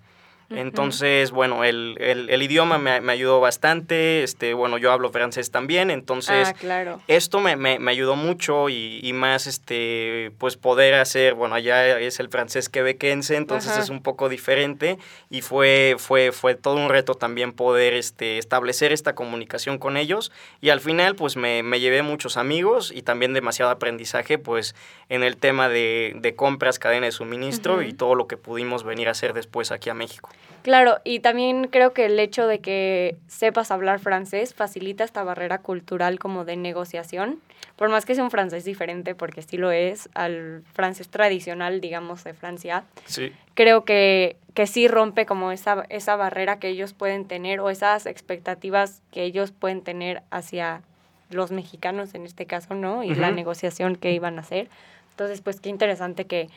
Entonces, 0.49 1.31
bueno, 1.31 1.63
el, 1.63 1.97
el, 1.99 2.29
el 2.29 2.41
idioma 2.43 2.77
me, 2.77 3.01
me, 3.01 3.13
ayudó 3.13 3.39
bastante, 3.39 4.23
este, 4.23 4.53
bueno, 4.53 4.77
yo 4.77 4.91
hablo 4.91 5.09
francés 5.09 5.49
también, 5.49 5.89
entonces 5.89 6.49
ah, 6.49 6.53
claro. 6.53 7.01
esto 7.07 7.39
me, 7.39 7.55
me, 7.55 7.79
me, 7.79 7.89
ayudó 7.89 8.15
mucho 8.15 8.69
y, 8.69 8.99
y, 9.01 9.13
más, 9.13 9.47
este, 9.47 10.31
pues 10.37 10.55
poder 10.55 10.93
hacer, 10.95 11.33
bueno, 11.33 11.55
allá 11.55 11.99
es 11.99 12.19
el 12.19 12.29
francés 12.29 12.69
quebequense, 12.69 13.37
entonces 13.37 13.71
Ajá. 13.71 13.81
es 13.81 13.89
un 13.89 14.03
poco 14.03 14.29
diferente 14.29 14.99
y 15.31 15.41
fue, 15.41 15.95
fue, 15.97 16.31
fue 16.31 16.53
todo 16.53 16.75
un 16.75 16.89
reto 16.89 17.15
también 17.15 17.51
poder 17.51 17.93
este, 17.95 18.37
establecer 18.37 18.91
esta 18.91 19.15
comunicación 19.15 19.79
con 19.79 19.97
ellos 19.97 20.31
y 20.61 20.69
al 20.69 20.79
final, 20.79 21.15
pues 21.15 21.37
me, 21.37 21.63
me 21.63 21.79
llevé 21.79 22.03
muchos 22.03 22.37
amigos 22.37 22.91
y 22.93 23.01
también 23.01 23.33
demasiado 23.33 23.71
aprendizaje, 23.71 24.37
pues 24.37 24.75
en 25.09 25.23
el 25.23 25.37
tema 25.37 25.69
de, 25.69 26.13
de 26.17 26.35
compras, 26.35 26.77
cadena 26.77 27.07
de 27.07 27.11
suministro 27.11 27.75
uh 27.75 27.79
-huh. 27.79 27.89
y 27.89 27.93
todo 27.93 28.13
lo 28.13 28.27
que 28.27 28.37
pudimos 28.37 28.83
venir 28.83 29.07
a 29.07 29.11
hacer 29.11 29.33
después 29.33 29.71
aquí 29.71 29.89
a 29.89 29.95
México. 29.95 30.29
Claro, 30.65 30.99
y 31.03 31.19
también 31.19 31.67
creo 31.67 31.93
que 31.93 32.05
el 32.05 32.19
hecho 32.19 32.47
de 32.47 32.57
que 32.57 33.17
sepas 33.27 33.69
hablar 33.69 33.99
francés 33.99 34.55
facilita 34.55 35.03
esta 35.03 35.23
barrera 35.23 35.59
cultural 35.59 36.17
como 36.17 36.43
de 36.43 36.55
negociación, 36.55 37.39
por 37.75 37.89
más 37.89 38.03
que 38.05 38.15
sea 38.15 38.23
un 38.23 38.31
francés 38.31 38.65
diferente, 38.65 39.13
porque 39.13 39.43
sí 39.43 39.57
lo 39.57 39.69
es, 39.71 40.09
al 40.15 40.63
francés 40.73 41.09
tradicional, 41.09 41.81
digamos, 41.81 42.23
de 42.23 42.33
Francia. 42.33 42.83
Sí. 43.05 43.31
Creo 43.53 43.85
que, 43.85 44.37
que 44.55 44.65
sí 44.65 44.87
rompe 44.87 45.27
como 45.27 45.51
esa, 45.51 45.85
esa 45.89 46.15
barrera 46.15 46.57
que 46.57 46.69
ellos 46.69 46.93
pueden 46.93 47.25
tener 47.27 47.59
o 47.59 47.69
esas 47.69 48.07
expectativas 48.07 49.03
que 49.11 49.21
ellos 49.21 49.51
pueden 49.51 49.81
tener 49.81 50.23
hacia 50.31 50.81
los 51.29 51.51
mexicanos 51.51 52.15
en 52.15 52.25
este 52.25 52.47
caso, 52.47 52.73
¿no? 52.73 53.03
Y 53.03 53.11
uh 53.11 53.13
-huh. 53.13 53.19
la 53.19 53.29
negociación 53.29 53.97
que 53.97 54.13
iban 54.13 54.39
a 54.39 54.41
hacer. 54.41 54.67
Entonces, 55.11 55.41
pues 55.41 55.61
qué 55.61 55.69
interesante 55.69 56.25
que 56.25 56.49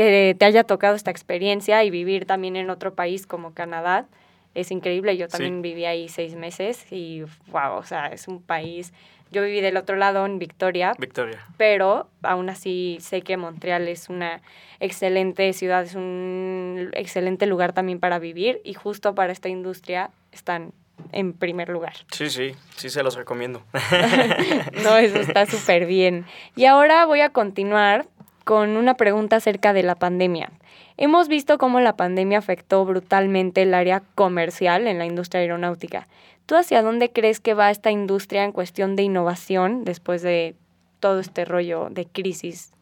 que 0.00 0.34
te 0.38 0.44
haya 0.44 0.64
tocado 0.64 0.94
esta 0.96 1.10
experiencia 1.10 1.84
y 1.84 1.90
vivir 1.90 2.26
también 2.26 2.56
en 2.56 2.70
otro 2.70 2.94
país 2.94 3.26
como 3.26 3.52
Canadá. 3.52 4.06
Es 4.54 4.70
increíble, 4.70 5.16
yo 5.16 5.28
también 5.28 5.56
sí. 5.56 5.62
viví 5.62 5.84
ahí 5.84 6.08
seis 6.08 6.34
meses 6.34 6.86
y 6.90 7.22
wow, 7.48 7.74
o 7.76 7.84
sea, 7.84 8.06
es 8.06 8.26
un 8.26 8.42
país 8.42 8.92
yo 9.30 9.42
viví 9.42 9.60
del 9.60 9.76
otro 9.76 9.96
lado, 9.96 10.26
en 10.26 10.38
Victoria. 10.38 10.94
Victoria. 10.98 11.38
Pero 11.56 12.08
aún 12.22 12.50
así 12.50 12.98
sé 13.00 13.22
que 13.22 13.36
Montreal 13.36 13.86
es 13.86 14.08
una 14.08 14.42
excelente 14.80 15.52
ciudad, 15.52 15.84
es 15.84 15.94
un 15.94 16.90
excelente 16.94 17.46
lugar 17.46 17.72
también 17.72 18.00
para 18.00 18.18
vivir 18.18 18.60
y 18.64 18.74
justo 18.74 19.14
para 19.14 19.32
esta 19.32 19.48
industria 19.48 20.10
están 20.32 20.72
en 21.12 21.32
primer 21.32 21.68
lugar. 21.68 21.94
Sí, 22.10 22.28
sí, 22.28 22.56
sí 22.76 22.90
se 22.90 23.02
los 23.02 23.14
recomiendo. 23.14 23.62
no, 24.82 24.96
eso 24.96 25.20
está 25.20 25.46
súper 25.46 25.86
bien. 25.86 26.26
Y 26.56 26.64
ahora 26.64 27.06
voy 27.06 27.20
a 27.20 27.30
continuar 27.30 28.06
con 28.44 28.76
una 28.76 28.94
pregunta 28.94 29.36
acerca 29.36 29.72
de 29.72 29.82
la 29.82 29.94
pandemia. 29.94 30.50
Hemos 30.96 31.28
visto 31.28 31.58
cómo 31.58 31.80
la 31.80 31.96
pandemia 31.96 32.38
afectó 32.38 32.84
brutalmente 32.84 33.62
el 33.62 33.74
área 33.74 34.02
comercial 34.14 34.86
en 34.86 34.98
la 34.98 35.06
industria 35.06 35.40
aeronáutica. 35.40 36.08
¿Tú 36.46 36.56
hacia 36.56 36.82
dónde 36.82 37.10
crees 37.10 37.40
que 37.40 37.54
va 37.54 37.70
esta 37.70 37.90
industria 37.90 38.44
en 38.44 38.52
cuestión 38.52 38.96
de 38.96 39.04
innovación 39.04 39.84
después 39.84 40.22
de 40.22 40.54
todo 41.00 41.20
este 41.20 41.44
rollo 41.44 41.88
de 41.90 42.06
crisis 42.06 42.72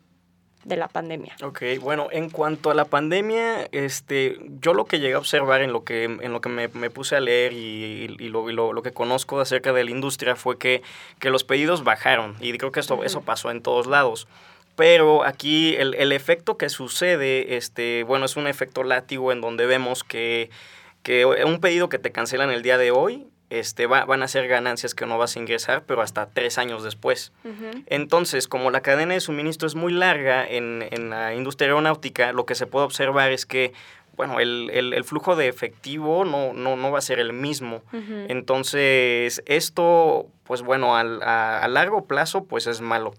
de 0.65 0.77
la 0.77 0.89
pandemia. 0.89 1.35
Ok, 1.43 1.63
bueno, 1.81 2.09
en 2.13 2.31
cuanto 2.31 2.71
a 2.71 2.75
la 2.75 2.85
pandemia, 2.85 3.69
este, 3.73 4.39
yo 4.61 4.75
lo 4.75 4.85
que 4.85 5.01
llegué 5.01 5.15
a 5.15 5.19
observar 5.19 5.63
en 5.63 5.73
lo 5.73 5.85
que, 5.85 6.05
en 6.05 6.33
lo 6.33 6.41
que 6.41 6.49
me, 6.49 6.91
puse 6.91 7.17
a 7.17 7.21
leer 7.21 7.53
y, 7.53 8.09
lo, 8.29 8.51
lo, 8.53 8.83
que 8.83 8.93
conozco 8.93 9.41
acerca 9.41 9.73
de 9.73 9.85
la 9.85 9.91
industria 9.91 10.37
fue 10.37 10.59
que, 10.59 10.83
que 11.19 11.31
los 11.31 11.45
pedidos 11.45 11.85
bajaron 11.85 12.37
y 12.41 12.57
creo 12.59 12.71
que 12.71 12.81
esto, 12.81 13.03
eso 13.05 13.23
pasó 13.23 13.51
en 13.51 13.63
todos 13.63 13.87
lados. 13.87 14.29
Pero 14.79 15.25
aquí 15.25 15.75
el, 15.75 15.95
el, 15.95 16.13
efecto 16.13 16.57
que 16.57 16.69
sucede, 16.69 17.57
este, 17.57 18.05
bueno, 18.05 18.27
es 18.27 18.37
un 18.37 18.47
efecto 18.47 18.85
látigo 18.85 19.33
en 19.33 19.41
donde 19.41 19.67
vemos 19.67 20.05
que, 20.05 20.51
que 21.03 21.27
un 21.27 21.61
pedido 21.61 21.89
que 21.89 21.99
te 21.99 22.13
cancelan 22.13 22.51
el 22.51 22.63
día 22.63 22.79
de 22.79 22.93
hoy, 22.93 23.27
este, 23.51 23.89
va, 23.89 24.05
van 24.05 24.23
a 24.23 24.29
ser 24.29 24.47
ganancias 24.47 24.95
que 24.95 25.05
no 25.05 25.19
vas 25.19 25.35
a 25.35 25.41
ingresar, 25.41 25.83
pero 25.85 26.01
hasta 26.01 26.29
tres 26.31 26.59
años 26.59 26.85
después. 26.85 27.33
Entonces, 27.87 28.47
como 28.47 28.71
la 28.71 28.81
cadena 28.81 29.15
de 29.15 29.21
suministro 29.21 29.67
es 29.67 29.75
muy 29.75 29.93
larga 29.93 30.47
en, 30.47 30.87
en, 30.93 31.11
la 31.11 31.35
industria 31.35 31.67
aeronáutica, 31.67 32.33
lo 32.33 32.47
que 32.47 32.55
se 32.55 32.69
puede 32.69 32.85
observar 32.85 33.33
es 33.33 33.47
que 33.47 33.73
bueno, 34.17 34.39
el, 34.39 34.71
el, 34.73 34.95
el 34.95 35.03
flujo 35.03 35.35
de 35.35 35.49
efectivo 35.49 36.25
no, 36.25 36.53
no, 36.53 36.77
no, 36.77 36.93
va 36.93 36.99
a 36.99 37.03
ser 37.03 37.19
el 37.19 37.33
mismo. 37.33 37.83
Entonces, 38.29 39.43
esto, 39.47 40.27
pues 40.45 40.63
bueno, 40.63 40.97
al, 40.97 41.21
a, 41.23 41.61
a 41.65 41.69
largo 41.69 42.05
plazo, 42.07 42.45
pues 42.45 42.69
es 42.69 42.81
malo. 42.81 43.15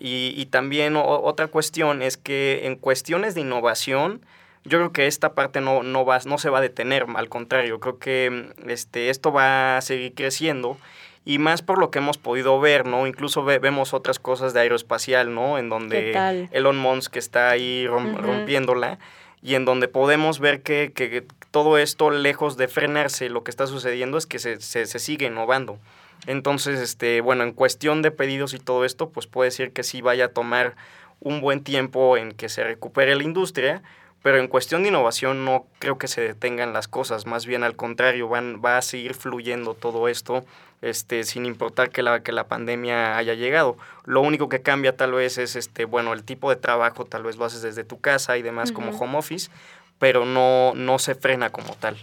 Y, 0.00 0.32
y 0.36 0.46
también 0.46 0.96
otra 0.96 1.46
cuestión 1.48 2.00
es 2.00 2.16
que 2.16 2.62
en 2.64 2.76
cuestiones 2.76 3.34
de 3.34 3.42
innovación, 3.42 4.22
yo 4.64 4.78
creo 4.78 4.92
que 4.92 5.06
esta 5.06 5.34
parte 5.34 5.60
no, 5.60 5.82
no, 5.82 6.04
va, 6.04 6.18
no 6.24 6.38
se 6.38 6.50
va 6.50 6.58
a 6.58 6.62
detener, 6.62 7.06
al 7.14 7.28
contrario, 7.28 7.80
creo 7.80 7.98
que 7.98 8.50
este, 8.66 9.10
esto 9.10 9.30
va 9.30 9.76
a 9.76 9.80
seguir 9.82 10.14
creciendo 10.14 10.78
y 11.24 11.38
más 11.38 11.62
por 11.62 11.78
lo 11.78 11.90
que 11.90 11.98
hemos 11.98 12.18
podido 12.18 12.58
ver, 12.60 12.86
¿no? 12.86 13.06
Incluso 13.06 13.44
vemos 13.44 13.92
otras 13.92 14.18
cosas 14.18 14.54
de 14.54 14.60
aeroespacial, 14.60 15.34
¿no? 15.34 15.58
En 15.58 15.68
donde 15.68 16.48
Elon 16.50 16.78
Musk 16.78 17.16
está 17.16 17.50
ahí 17.50 17.86
rompiéndola 17.86 18.98
y 19.42 19.54
en 19.54 19.64
donde 19.64 19.88
podemos 19.88 20.38
ver 20.38 20.62
que, 20.62 20.92
que, 20.94 21.26
todo 21.50 21.78
esto, 21.78 22.10
lejos 22.10 22.56
de 22.56 22.68
frenarse, 22.68 23.28
lo 23.28 23.42
que 23.42 23.50
está 23.50 23.66
sucediendo 23.66 24.18
es 24.18 24.26
que 24.26 24.38
se, 24.38 24.60
se, 24.60 24.86
se 24.86 24.98
sigue 24.98 25.26
innovando. 25.26 25.78
Entonces, 26.26 26.80
este, 26.80 27.20
bueno, 27.20 27.44
en 27.44 27.52
cuestión 27.52 28.02
de 28.02 28.10
pedidos 28.10 28.54
y 28.54 28.58
todo 28.58 28.84
esto, 28.84 29.10
pues 29.10 29.26
puede 29.26 29.50
ser 29.50 29.72
que 29.72 29.82
sí 29.82 30.00
vaya 30.00 30.26
a 30.26 30.28
tomar 30.28 30.76
un 31.20 31.40
buen 31.40 31.62
tiempo 31.62 32.16
en 32.16 32.32
que 32.32 32.48
se 32.48 32.64
recupere 32.64 33.14
la 33.14 33.24
industria, 33.24 33.82
pero 34.22 34.38
en 34.38 34.48
cuestión 34.48 34.82
de 34.82 34.90
innovación 34.90 35.44
no 35.44 35.66
creo 35.78 35.98
que 35.98 36.08
se 36.08 36.20
detengan 36.20 36.72
las 36.72 36.88
cosas, 36.88 37.26
más 37.26 37.46
bien 37.46 37.62
al 37.62 37.76
contrario, 37.76 38.28
van, 38.28 38.60
va 38.64 38.78
a 38.78 38.82
seguir 38.82 39.14
fluyendo 39.14 39.74
todo 39.74 40.08
esto 40.08 40.44
este, 40.82 41.24
sin 41.24 41.46
importar 41.46 41.90
que 41.90 42.02
la, 42.02 42.20
que 42.20 42.32
la 42.32 42.44
pandemia 42.44 43.16
haya 43.16 43.34
llegado. 43.34 43.76
Lo 44.04 44.20
único 44.20 44.48
que 44.48 44.62
cambia 44.62 44.96
tal 44.96 45.12
vez 45.12 45.38
es, 45.38 45.56
este, 45.56 45.84
bueno, 45.84 46.12
el 46.12 46.24
tipo 46.24 46.50
de 46.50 46.56
trabajo 46.56 47.04
tal 47.04 47.22
vez 47.22 47.36
lo 47.36 47.44
haces 47.44 47.62
desde 47.62 47.84
tu 47.84 48.00
casa 48.00 48.36
y 48.38 48.42
demás 48.42 48.72
como 48.72 48.90
home 48.90 49.18
office, 49.18 49.50
pero 49.98 50.24
no, 50.24 50.72
no 50.74 50.98
se 50.98 51.14
frena 51.14 51.50
como 51.50 51.74
tal. 51.74 51.96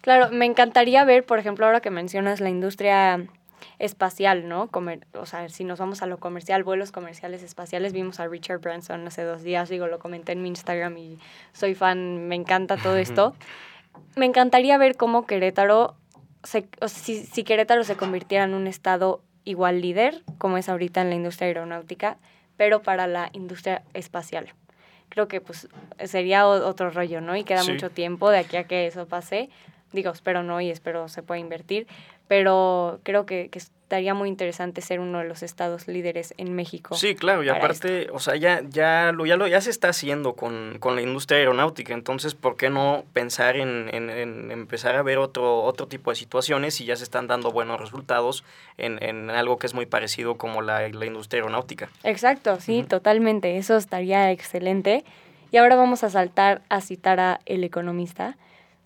Claro, 0.00 0.30
me 0.30 0.46
encantaría 0.46 1.04
ver, 1.04 1.24
por 1.24 1.38
ejemplo, 1.38 1.66
ahora 1.66 1.80
que 1.80 1.90
mencionas 1.90 2.40
la 2.40 2.50
industria 2.50 3.24
espacial, 3.78 4.48
¿no? 4.48 4.68
Comer, 4.68 5.06
o 5.14 5.26
sea, 5.26 5.48
si 5.48 5.64
nos 5.64 5.78
vamos 5.78 6.02
a 6.02 6.06
lo 6.06 6.18
comercial, 6.18 6.64
vuelos 6.64 6.92
comerciales 6.92 7.42
espaciales, 7.42 7.92
vimos 7.92 8.20
a 8.20 8.28
Richard 8.28 8.60
Branson 8.60 9.06
hace 9.06 9.22
dos 9.22 9.42
días, 9.42 9.68
digo, 9.68 9.86
lo 9.86 9.98
comenté 9.98 10.32
en 10.32 10.42
mi 10.42 10.48
Instagram 10.48 10.96
y 10.98 11.18
soy 11.52 11.74
fan, 11.74 12.28
me 12.28 12.34
encanta 12.34 12.76
todo 12.76 12.96
esto. 12.96 13.34
Me 14.16 14.26
encantaría 14.26 14.78
ver 14.78 14.96
cómo 14.96 15.26
Querétaro, 15.26 15.96
se, 16.44 16.66
o 16.80 16.88
si, 16.88 17.24
si 17.24 17.44
Querétaro 17.44 17.84
se 17.84 17.96
convirtiera 17.96 18.44
en 18.44 18.54
un 18.54 18.66
estado 18.66 19.22
igual 19.44 19.80
líder, 19.80 20.22
como 20.38 20.56
es 20.58 20.68
ahorita 20.68 21.00
en 21.00 21.10
la 21.10 21.16
industria 21.16 21.48
aeronáutica, 21.48 22.18
pero 22.56 22.82
para 22.82 23.06
la 23.06 23.30
industria 23.32 23.82
espacial. 23.94 24.52
Creo 25.08 25.28
que 25.28 25.40
pues 25.40 25.68
sería 26.04 26.46
otro 26.46 26.90
rollo, 26.90 27.20
¿no? 27.20 27.36
Y 27.36 27.44
queda 27.44 27.64
mucho 27.64 27.90
tiempo 27.90 28.30
de 28.30 28.38
aquí 28.38 28.56
a 28.56 28.64
que 28.64 28.86
eso 28.86 29.06
pase. 29.06 29.50
Digo, 29.92 30.10
espero 30.10 30.42
no 30.42 30.60
y 30.60 30.70
espero 30.70 31.08
se 31.08 31.22
pueda 31.22 31.38
invertir, 31.38 31.86
pero 32.28 33.00
creo 33.02 33.26
que, 33.26 33.48
que, 33.50 33.58
estaría 33.58 34.14
muy 34.14 34.30
interesante 34.30 34.80
ser 34.80 35.00
uno 35.00 35.18
de 35.18 35.24
los 35.26 35.42
estados 35.42 35.86
líderes 35.86 36.32
en 36.38 36.54
México. 36.54 36.94
Sí, 36.94 37.14
claro, 37.14 37.44
y 37.44 37.50
aparte, 37.50 38.08
o 38.10 38.20
sea, 38.20 38.36
ya, 38.36 38.62
ya, 38.66 39.12
lo, 39.12 39.26
ya, 39.26 39.36
lo, 39.36 39.46
ya 39.46 39.60
se 39.60 39.68
está 39.68 39.90
haciendo 39.90 40.32
con, 40.32 40.78
con, 40.78 40.96
la 40.96 41.02
industria 41.02 41.40
aeronáutica, 41.40 41.92
entonces, 41.92 42.34
¿por 42.34 42.56
qué 42.56 42.70
no 42.70 43.04
pensar 43.12 43.58
en, 43.58 43.90
en, 43.92 44.08
en, 44.08 44.50
empezar 44.50 44.96
a 44.96 45.02
ver 45.02 45.18
otro, 45.18 45.62
otro 45.62 45.88
tipo 45.88 46.08
de 46.08 46.16
situaciones 46.16 46.76
si 46.76 46.86
ya 46.86 46.96
se 46.96 47.04
están 47.04 47.26
dando 47.26 47.52
buenos 47.52 47.78
resultados 47.78 48.44
en, 48.78 49.02
en 49.02 49.28
algo 49.28 49.58
que 49.58 49.66
es 49.66 49.74
muy 49.74 49.84
parecido 49.84 50.38
como 50.38 50.62
la, 50.62 50.88
la 50.88 51.04
industria 51.04 51.42
aeronáutica? 51.42 51.90
Exacto, 52.02 52.58
sí, 52.62 52.84
totalmente, 52.88 53.58
eso 53.58 53.76
estaría 53.76 54.30
excelente. 54.30 55.04
Y 55.50 55.58
ahora 55.58 55.76
vamos 55.76 56.02
a 56.02 56.08
saltar 56.08 56.62
a 56.70 56.80
citar 56.80 57.20
a 57.20 57.40
El 57.44 57.62
Economista, 57.62 58.38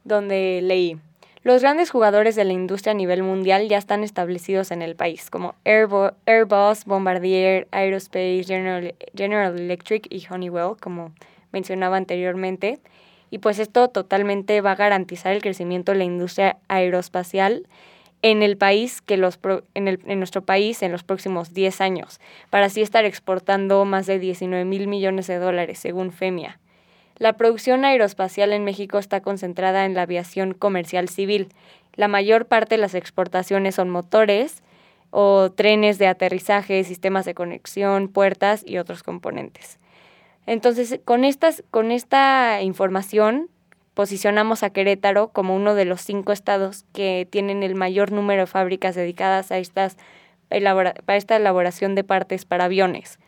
donde 0.02 0.58
leí, 0.64 0.98
los 1.46 1.62
grandes 1.62 1.90
jugadores 1.90 2.34
de 2.34 2.44
la 2.44 2.52
industria 2.52 2.90
a 2.90 2.96
nivel 2.96 3.22
mundial 3.22 3.68
ya 3.68 3.78
están 3.78 4.02
establecidos 4.02 4.72
en 4.72 4.82
el 4.82 4.96
país, 4.96 5.30
como 5.30 5.54
Airbus, 5.64 6.84
Bombardier, 6.86 7.68
Aerospace, 7.70 8.42
General, 8.44 8.96
General 9.14 9.56
Electric 9.56 10.08
y 10.10 10.26
Honeywell, 10.28 10.74
como 10.80 11.12
mencionaba 11.52 11.98
anteriormente. 11.98 12.80
Y 13.30 13.38
pues 13.38 13.60
esto 13.60 13.86
totalmente 13.86 14.60
va 14.60 14.72
a 14.72 14.74
garantizar 14.74 15.34
el 15.34 15.40
crecimiento 15.40 15.92
de 15.92 15.98
la 15.98 16.04
industria 16.04 16.56
aeroespacial 16.66 17.68
en 18.22 18.42
el 18.42 18.56
país 18.56 19.00
que 19.00 19.16
los 19.16 19.38
en, 19.74 19.86
el, 19.86 20.00
en 20.04 20.18
nuestro 20.18 20.42
país 20.42 20.82
en 20.82 20.90
los 20.90 21.04
próximos 21.04 21.54
10 21.54 21.80
años, 21.80 22.18
para 22.50 22.66
así 22.66 22.82
estar 22.82 23.04
exportando 23.04 23.84
más 23.84 24.06
de 24.06 24.18
19 24.18 24.64
mil 24.64 24.88
millones 24.88 25.28
de 25.28 25.38
dólares, 25.38 25.78
según 25.78 26.10
FEMIA. 26.10 26.58
La 27.18 27.32
producción 27.34 27.84
aeroespacial 27.84 28.52
en 28.52 28.64
México 28.64 28.98
está 28.98 29.20
concentrada 29.20 29.86
en 29.86 29.94
la 29.94 30.02
aviación 30.02 30.52
comercial 30.52 31.08
civil. 31.08 31.48
La 31.94 32.08
mayor 32.08 32.44
parte 32.44 32.74
de 32.74 32.80
las 32.80 32.94
exportaciones 32.94 33.74
son 33.74 33.88
motores 33.88 34.62
o 35.10 35.50
trenes 35.50 35.98
de 35.98 36.08
aterrizaje, 36.08 36.84
sistemas 36.84 37.24
de 37.24 37.34
conexión, 37.34 38.08
puertas 38.08 38.62
y 38.66 38.76
otros 38.76 39.02
componentes. 39.02 39.78
Entonces, 40.44 41.00
con, 41.06 41.24
estas, 41.24 41.64
con 41.70 41.90
esta 41.90 42.60
información, 42.60 43.48
posicionamos 43.94 44.62
a 44.62 44.70
Querétaro 44.70 45.28
como 45.28 45.56
uno 45.56 45.74
de 45.74 45.86
los 45.86 46.02
cinco 46.02 46.32
estados 46.32 46.84
que 46.92 47.26
tienen 47.30 47.62
el 47.62 47.74
mayor 47.74 48.12
número 48.12 48.42
de 48.42 48.46
fábricas 48.46 48.94
dedicadas 48.94 49.50
a, 49.52 49.58
estas 49.58 49.96
a 50.50 51.16
esta 51.16 51.36
elaboración 51.36 51.94
de 51.94 52.04
partes 52.04 52.44
para 52.44 52.66
aviones. 52.66 53.18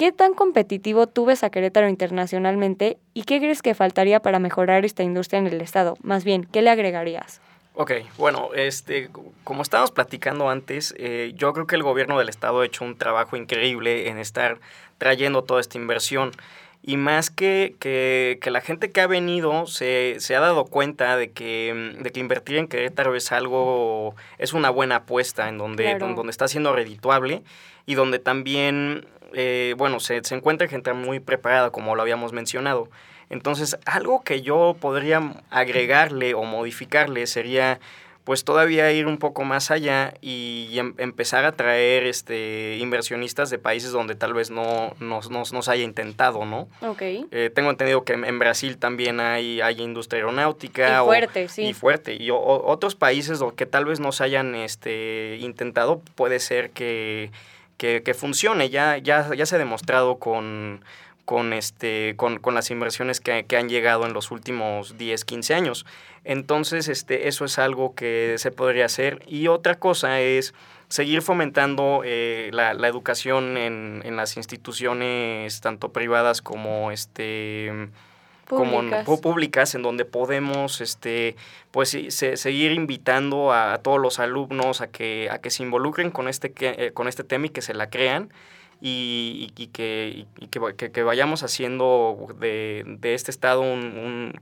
¿Qué 0.00 0.12
tan 0.12 0.32
competitivo 0.32 1.08
tú 1.08 1.26
ves 1.26 1.44
a 1.44 1.50
Querétaro 1.50 1.86
internacionalmente 1.86 2.96
y 3.12 3.24
qué 3.24 3.38
crees 3.38 3.60
que 3.60 3.74
faltaría 3.74 4.20
para 4.20 4.38
mejorar 4.38 4.86
esta 4.86 5.02
industria 5.02 5.40
en 5.40 5.46
el 5.46 5.60
Estado? 5.60 5.98
Más 6.02 6.24
bien, 6.24 6.44
¿qué 6.50 6.62
le 6.62 6.70
agregarías? 6.70 7.42
Ok, 7.74 7.92
bueno, 8.16 8.48
este, 8.54 9.10
como 9.44 9.60
estábamos 9.60 9.90
platicando 9.90 10.48
antes, 10.48 10.94
eh, 10.96 11.34
yo 11.36 11.52
creo 11.52 11.66
que 11.66 11.76
el 11.76 11.82
gobierno 11.82 12.18
del 12.18 12.30
Estado 12.30 12.62
ha 12.62 12.64
hecho 12.64 12.82
un 12.82 12.96
trabajo 12.96 13.36
increíble 13.36 14.08
en 14.08 14.16
estar 14.16 14.58
trayendo 14.96 15.44
toda 15.44 15.60
esta 15.60 15.76
inversión. 15.76 16.30
Y 16.82 16.96
más 16.96 17.28
que, 17.28 17.76
que, 17.78 18.38
que 18.40 18.50
la 18.50 18.62
gente 18.62 18.90
que 18.92 19.02
ha 19.02 19.06
venido 19.06 19.66
se, 19.66 20.16
se, 20.18 20.34
ha 20.34 20.40
dado 20.40 20.64
cuenta 20.64 21.18
de 21.18 21.30
que, 21.30 21.94
de 22.00 22.10
que 22.10 22.20
invertir 22.20 22.56
en 22.56 22.68
Querétaro 22.68 23.16
es 23.16 23.32
algo, 23.32 24.14
es 24.38 24.54
una 24.54 24.70
buena 24.70 24.96
apuesta 24.96 25.50
en 25.50 25.58
donde, 25.58 25.98
donde 25.98 26.30
está 26.30 26.48
siendo 26.48 26.74
redituable 26.74 27.42
y 27.84 27.96
donde 27.96 28.18
también 28.18 29.04
eh, 29.34 29.74
bueno, 29.76 30.00
se, 30.00 30.22
se 30.24 30.34
encuentra 30.34 30.68
gente 30.68 30.92
muy 30.92 31.20
preparada, 31.20 31.70
como 31.70 31.94
lo 31.94 32.02
habíamos 32.02 32.32
mencionado. 32.32 32.88
Entonces, 33.30 33.78
algo 33.86 34.22
que 34.22 34.42
yo 34.42 34.76
podría 34.78 35.34
agregarle 35.50 36.34
o 36.34 36.42
modificarle 36.42 37.28
sería, 37.28 37.78
pues 38.24 38.44
todavía 38.44 38.90
ir 38.90 39.06
un 39.06 39.18
poco 39.18 39.44
más 39.44 39.70
allá 39.70 40.14
y 40.20 40.76
em, 40.76 40.94
empezar 40.98 41.44
a 41.44 41.52
traer 41.52 42.06
este, 42.06 42.76
inversionistas 42.80 43.48
de 43.48 43.58
países 43.58 43.92
donde 43.92 44.16
tal 44.16 44.34
vez 44.34 44.50
no 44.50 44.96
nos, 44.98 45.30
nos, 45.30 45.68
haya 45.68 45.84
intentado, 45.84 46.44
¿no? 46.44 46.68
Ok. 46.80 47.02
Eh, 47.02 47.52
tengo 47.54 47.70
entendido 47.70 48.02
que 48.02 48.14
en 48.14 48.38
Brasil 48.40 48.78
también 48.78 49.20
hay, 49.20 49.60
hay 49.60 49.80
industria 49.80 50.18
aeronáutica. 50.18 51.00
Y 51.00 51.04
fuerte, 51.04 51.48
sí. 51.48 51.62
Y 51.66 51.72
fuerte. 51.72 52.16
Y 52.20 52.30
otros 52.32 52.96
países 52.96 53.40
que 53.54 53.66
tal 53.66 53.84
vez 53.84 54.00
no 54.00 54.10
se 54.10 54.24
hayan 54.24 54.56
este, 54.56 55.38
intentado, 55.40 56.02
puede 56.16 56.40
ser 56.40 56.70
que, 56.70 57.30
que, 57.80 58.02
que 58.02 58.12
funcione. 58.12 58.68
Ya, 58.68 58.98
ya, 58.98 59.34
ya 59.34 59.46
se 59.46 59.56
ha 59.56 59.58
demostrado 59.58 60.18
con 60.18 60.84
con, 61.24 61.52
este, 61.52 62.14
con, 62.16 62.40
con 62.40 62.56
las 62.56 62.72
inversiones 62.72 63.20
que, 63.20 63.44
que, 63.46 63.56
han 63.56 63.68
llegado 63.68 64.04
en 64.04 64.12
los 64.14 64.32
últimos 64.32 64.98
10, 64.98 65.24
15 65.24 65.54
años. 65.54 65.86
Entonces, 66.24 66.88
este, 66.88 67.28
eso 67.28 67.44
es 67.44 67.56
algo 67.60 67.94
que 67.94 68.34
se 68.38 68.50
podría 68.50 68.86
hacer. 68.86 69.22
Y 69.28 69.46
otra 69.46 69.78
cosa 69.78 70.20
es 70.20 70.54
seguir 70.88 71.22
fomentando 71.22 72.02
eh, 72.04 72.50
la, 72.52 72.74
la, 72.74 72.88
educación 72.88 73.56
en, 73.58 74.02
en, 74.04 74.16
las 74.16 74.36
instituciones, 74.36 75.60
tanto 75.60 75.92
privadas 75.92 76.42
como 76.42 76.90
este 76.90 77.90
públicas. 78.50 79.04
como 79.04 79.20
públicas 79.20 79.74
en 79.74 79.82
donde 79.82 80.04
podemos 80.04 80.80
este 80.80 81.36
pues 81.70 81.90
se, 81.90 82.36
seguir 82.36 82.72
invitando 82.72 83.52
a, 83.52 83.78
todos 83.78 83.98
los 83.98 84.18
alumnos 84.18 84.80
a 84.80 84.88
que 84.88 85.28
a 85.30 85.38
que 85.38 85.50
se 85.50 85.62
involucren 85.62 86.10
con 86.10 86.28
este 86.28 86.52
que, 86.52 86.92
con 86.92 87.08
este 87.08 87.24
tema 87.24 87.46
y 87.46 87.50
que 87.50 87.62
se 87.62 87.74
la 87.74 87.88
crean 87.88 88.30
y, 88.80 89.52
y, 89.56 89.66
que, 89.68 90.26
y 90.38 90.46
que, 90.46 90.90
que, 90.90 91.02
vayamos 91.02 91.42
haciendo 91.42 92.28
de, 92.38 92.84
de 92.86 93.14
este 93.14 93.30
estado 93.30 93.60
un, 93.60 94.32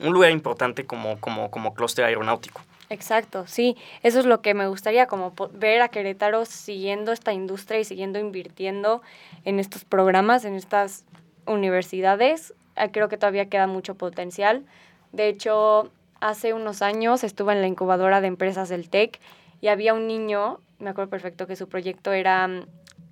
un, 0.00 0.12
lugar 0.12 0.30
importante 0.32 0.84
como, 0.84 1.20
como, 1.20 1.50
como 1.50 1.74
clúster 1.74 2.04
aeronáutico. 2.04 2.60
Exacto, 2.90 3.46
sí, 3.46 3.76
eso 4.02 4.18
es 4.18 4.24
lo 4.24 4.40
que 4.40 4.54
me 4.54 4.66
gustaría, 4.66 5.06
como 5.06 5.34
ver 5.52 5.82
a 5.82 5.88
Querétaro 5.88 6.46
siguiendo 6.46 7.12
esta 7.12 7.32
industria 7.32 7.78
y 7.78 7.84
siguiendo 7.84 8.18
invirtiendo 8.18 9.02
en 9.44 9.60
estos 9.60 9.84
programas, 9.84 10.44
en 10.44 10.54
estas 10.54 11.04
universidades. 11.46 12.54
Ah, 12.78 12.88
creo 12.88 13.08
que 13.08 13.16
todavía 13.16 13.46
queda 13.46 13.66
mucho 13.66 13.94
potencial. 13.94 14.64
De 15.12 15.28
hecho, 15.28 15.90
hace 16.20 16.52
unos 16.52 16.82
años 16.82 17.24
estuve 17.24 17.52
en 17.52 17.60
la 17.60 17.66
incubadora 17.66 18.20
de 18.20 18.28
empresas 18.28 18.68
del 18.68 18.88
TEC 18.88 19.20
y 19.60 19.68
había 19.68 19.94
un 19.94 20.06
niño, 20.06 20.60
me 20.78 20.90
acuerdo 20.90 21.10
perfecto 21.10 21.46
que 21.46 21.56
su 21.56 21.68
proyecto 21.68 22.12
era 22.12 22.48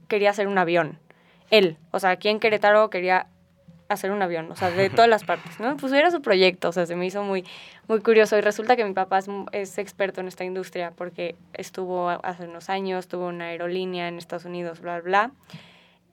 quería 0.09 0.31
hacer 0.31 0.49
un 0.49 0.59
avión. 0.59 0.99
Él, 1.51 1.77
o 1.91 2.01
sea, 2.01 2.11
aquí 2.11 2.29
en 2.29 2.41
Querétaro 2.41 2.91
quería 2.91 3.27
hacer 3.89 4.11
un 4.11 4.21
avión, 4.21 4.51
o 4.51 4.57
sea, 4.57 4.71
de 4.71 4.91
todas 4.91 5.09
las 5.09 5.23
partes, 5.23 5.61
¿no? 5.61 5.77
Pues 5.77 5.93
era 5.93 6.11
su 6.11 6.21
proyecto, 6.21 6.71
o 6.71 6.73
sea, 6.73 6.87
se 6.87 6.97
me 6.97 7.07
hizo 7.07 7.23
muy, 7.23 7.45
muy 7.87 8.01
curioso. 8.01 8.37
Y 8.37 8.41
resulta 8.41 8.75
que 8.75 8.85
mi 8.85 8.93
papá 8.93 9.19
es, 9.19 9.29
es, 9.53 9.79
experto 9.79 10.21
en 10.21 10.29
esta 10.29 10.45
industria 10.45 10.93
porque 10.97 11.37
estuvo 11.53 12.09
hace 12.09 12.47
unos 12.47 12.69
años, 12.69 13.07
tuvo 13.07 13.29
una 13.29 13.47
aerolínea 13.47 14.09
en 14.09 14.19
Estados 14.19 14.45
Unidos, 14.45 14.81
bla, 14.81 15.01
bla. 15.01 15.31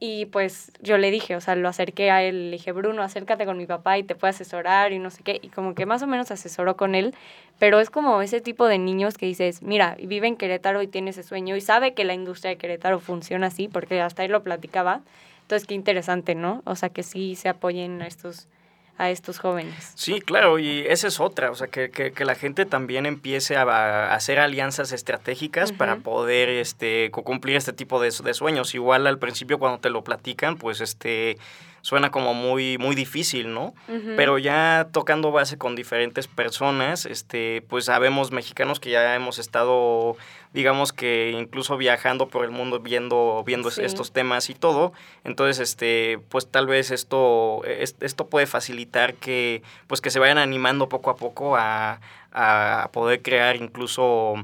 Y 0.05 0.25
pues 0.25 0.73
yo 0.81 0.97
le 0.97 1.11
dije, 1.11 1.37
o 1.37 1.39
sea, 1.39 1.55
lo 1.55 1.69
acerqué 1.69 2.11
a 2.11 2.21
él, 2.23 2.51
le 2.51 2.57
dije, 2.57 2.73
Bruno, 2.73 3.03
acércate 3.03 3.45
con 3.45 3.57
mi 3.57 3.65
papá 3.65 3.97
y 3.97 4.03
te 4.03 4.15
puede 4.15 4.31
asesorar 4.31 4.91
y 4.91 4.99
no 4.99 5.09
sé 5.09 5.23
qué. 5.23 5.39
Y 5.41 5.47
como 5.47 5.75
que 5.75 5.85
más 5.85 6.01
o 6.03 6.07
menos 6.07 6.29
asesoró 6.29 6.75
con 6.75 6.93
él, 6.93 7.15
pero 7.57 7.79
es 7.79 7.89
como 7.89 8.21
ese 8.21 8.41
tipo 8.41 8.67
de 8.67 8.79
niños 8.79 9.17
que 9.17 9.27
dices, 9.27 9.61
mira, 9.63 9.95
vive 10.03 10.27
en 10.27 10.35
Querétaro 10.35 10.81
y 10.81 10.87
tiene 10.87 11.11
ese 11.11 11.23
sueño 11.23 11.55
y 11.55 11.61
sabe 11.61 11.93
que 11.93 12.03
la 12.03 12.13
industria 12.13 12.49
de 12.49 12.57
Querétaro 12.57 12.99
funciona 12.99 13.47
así, 13.47 13.69
porque 13.69 14.01
hasta 14.01 14.25
él 14.25 14.33
lo 14.33 14.43
platicaba. 14.43 15.03
Entonces, 15.43 15.65
qué 15.65 15.73
interesante, 15.73 16.35
¿no? 16.35 16.63
O 16.65 16.75
sea, 16.75 16.89
que 16.89 17.03
sí 17.03 17.35
se 17.37 17.47
apoyen 17.47 18.01
a 18.01 18.07
estos 18.07 18.49
a 18.97 19.09
estos 19.09 19.39
jóvenes. 19.39 19.91
Sí, 19.95 20.21
claro, 20.21 20.59
y 20.59 20.81
esa 20.87 21.07
es 21.07 21.19
otra, 21.19 21.51
o 21.51 21.55
sea, 21.55 21.67
que, 21.67 21.89
que, 21.89 22.25
la 22.25 22.35
gente 22.35 22.65
también 22.65 23.05
empiece 23.05 23.57
a, 23.57 24.13
hacer 24.13 24.39
alianzas 24.39 24.91
estratégicas 24.91 25.71
para 25.71 25.97
poder 25.97 26.49
este, 26.49 27.09
cumplir 27.11 27.55
este 27.55 27.73
tipo 27.73 27.99
de, 27.99 28.11
de, 28.23 28.33
sueños. 28.33 28.75
Igual 28.75 29.07
al 29.07 29.17
principio 29.17 29.57
cuando 29.57 29.79
te 29.79 29.89
lo 29.89 30.03
platican, 30.03 30.57
pues 30.57 30.79
este 30.79 31.37
suena 31.83 32.11
como 32.11 32.33
muy, 32.33 32.77
muy 32.77 32.95
difícil, 32.95 33.53
¿no? 33.53 33.73
Pero 34.15 34.37
ya 34.37 34.87
tocando 34.93 35.33
base 35.33 35.57
con 35.57 35.75
diferentes 35.75 36.27
personas, 36.27 37.05
este, 37.05 37.61
pues 37.67 37.85
sabemos 37.85 38.31
mexicanos 38.31 38.79
que 38.79 38.89
ya 38.89 39.13
hemos 39.15 39.37
estado, 39.37 40.15
digamos 40.53 40.93
que 40.93 41.31
incluso 41.37 41.75
viajando 41.75 42.29
por 42.29 42.45
el 42.45 42.51
mundo 42.51 42.79
viendo, 42.79 43.43
viendo 43.45 43.67
estos 43.67 44.13
temas 44.13 44.49
y 44.49 44.53
todo. 44.55 44.93
Entonces, 45.25 45.59
este, 45.59 46.19
pues 46.29 46.47
tal 46.47 46.67
vez 46.67 46.89
esto, 46.89 47.63
esto 47.65 48.27
puede 48.27 48.47
facilitar 48.47 49.15
que, 49.15 49.61
pues 49.87 49.99
que 49.99 50.09
se 50.09 50.19
vayan 50.19 50.37
animando 50.37 50.87
poco 50.87 51.09
a 51.09 51.17
poco 51.17 51.57
a, 51.57 51.99
a 52.31 52.89
poder 52.93 53.21
crear 53.21 53.57
incluso, 53.57 54.35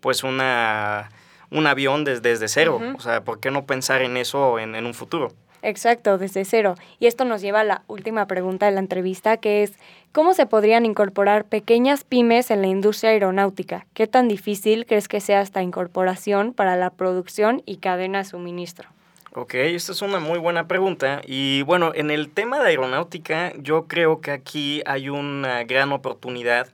pues 0.00 0.24
una 0.24 1.10
un 1.50 1.66
avión 1.68 2.02
desde, 2.04 2.28
desde 2.28 2.48
cero. 2.48 2.80
O 2.96 3.00
sea, 3.00 3.22
¿por 3.22 3.38
qué 3.38 3.52
no 3.52 3.66
pensar 3.66 4.02
en 4.02 4.16
eso 4.16 4.58
en, 4.58 4.74
en 4.74 4.84
un 4.84 4.94
futuro? 4.94 5.32
Exacto, 5.62 6.18
desde 6.18 6.44
cero. 6.44 6.74
Y 7.00 7.06
esto 7.06 7.24
nos 7.24 7.40
lleva 7.40 7.60
a 7.60 7.64
la 7.64 7.82
última 7.88 8.26
pregunta 8.26 8.66
de 8.66 8.72
la 8.72 8.80
entrevista, 8.80 9.36
que 9.38 9.62
es, 9.62 9.72
¿cómo 10.12 10.34
se 10.34 10.46
podrían 10.46 10.86
incorporar 10.86 11.44
pequeñas 11.44 12.04
pymes 12.04 12.50
en 12.50 12.62
la 12.62 12.68
industria 12.68 13.10
aeronáutica? 13.10 13.86
¿Qué 13.94 14.06
tan 14.06 14.28
difícil 14.28 14.86
crees 14.86 15.08
que 15.08 15.20
sea 15.20 15.40
esta 15.40 15.62
incorporación 15.62 16.52
para 16.52 16.76
la 16.76 16.90
producción 16.90 17.62
y 17.66 17.78
cadena 17.78 18.18
de 18.18 18.24
suministro? 18.24 18.88
Ok, 19.34 19.54
esta 19.54 19.92
es 19.92 20.02
una 20.02 20.20
muy 20.20 20.38
buena 20.38 20.66
pregunta. 20.66 21.20
Y 21.26 21.62
bueno, 21.62 21.92
en 21.94 22.10
el 22.10 22.30
tema 22.30 22.60
de 22.60 22.68
aeronáutica, 22.68 23.52
yo 23.58 23.86
creo 23.86 24.20
que 24.20 24.30
aquí 24.30 24.82
hay 24.86 25.10
una 25.10 25.64
gran 25.64 25.92
oportunidad 25.92 26.68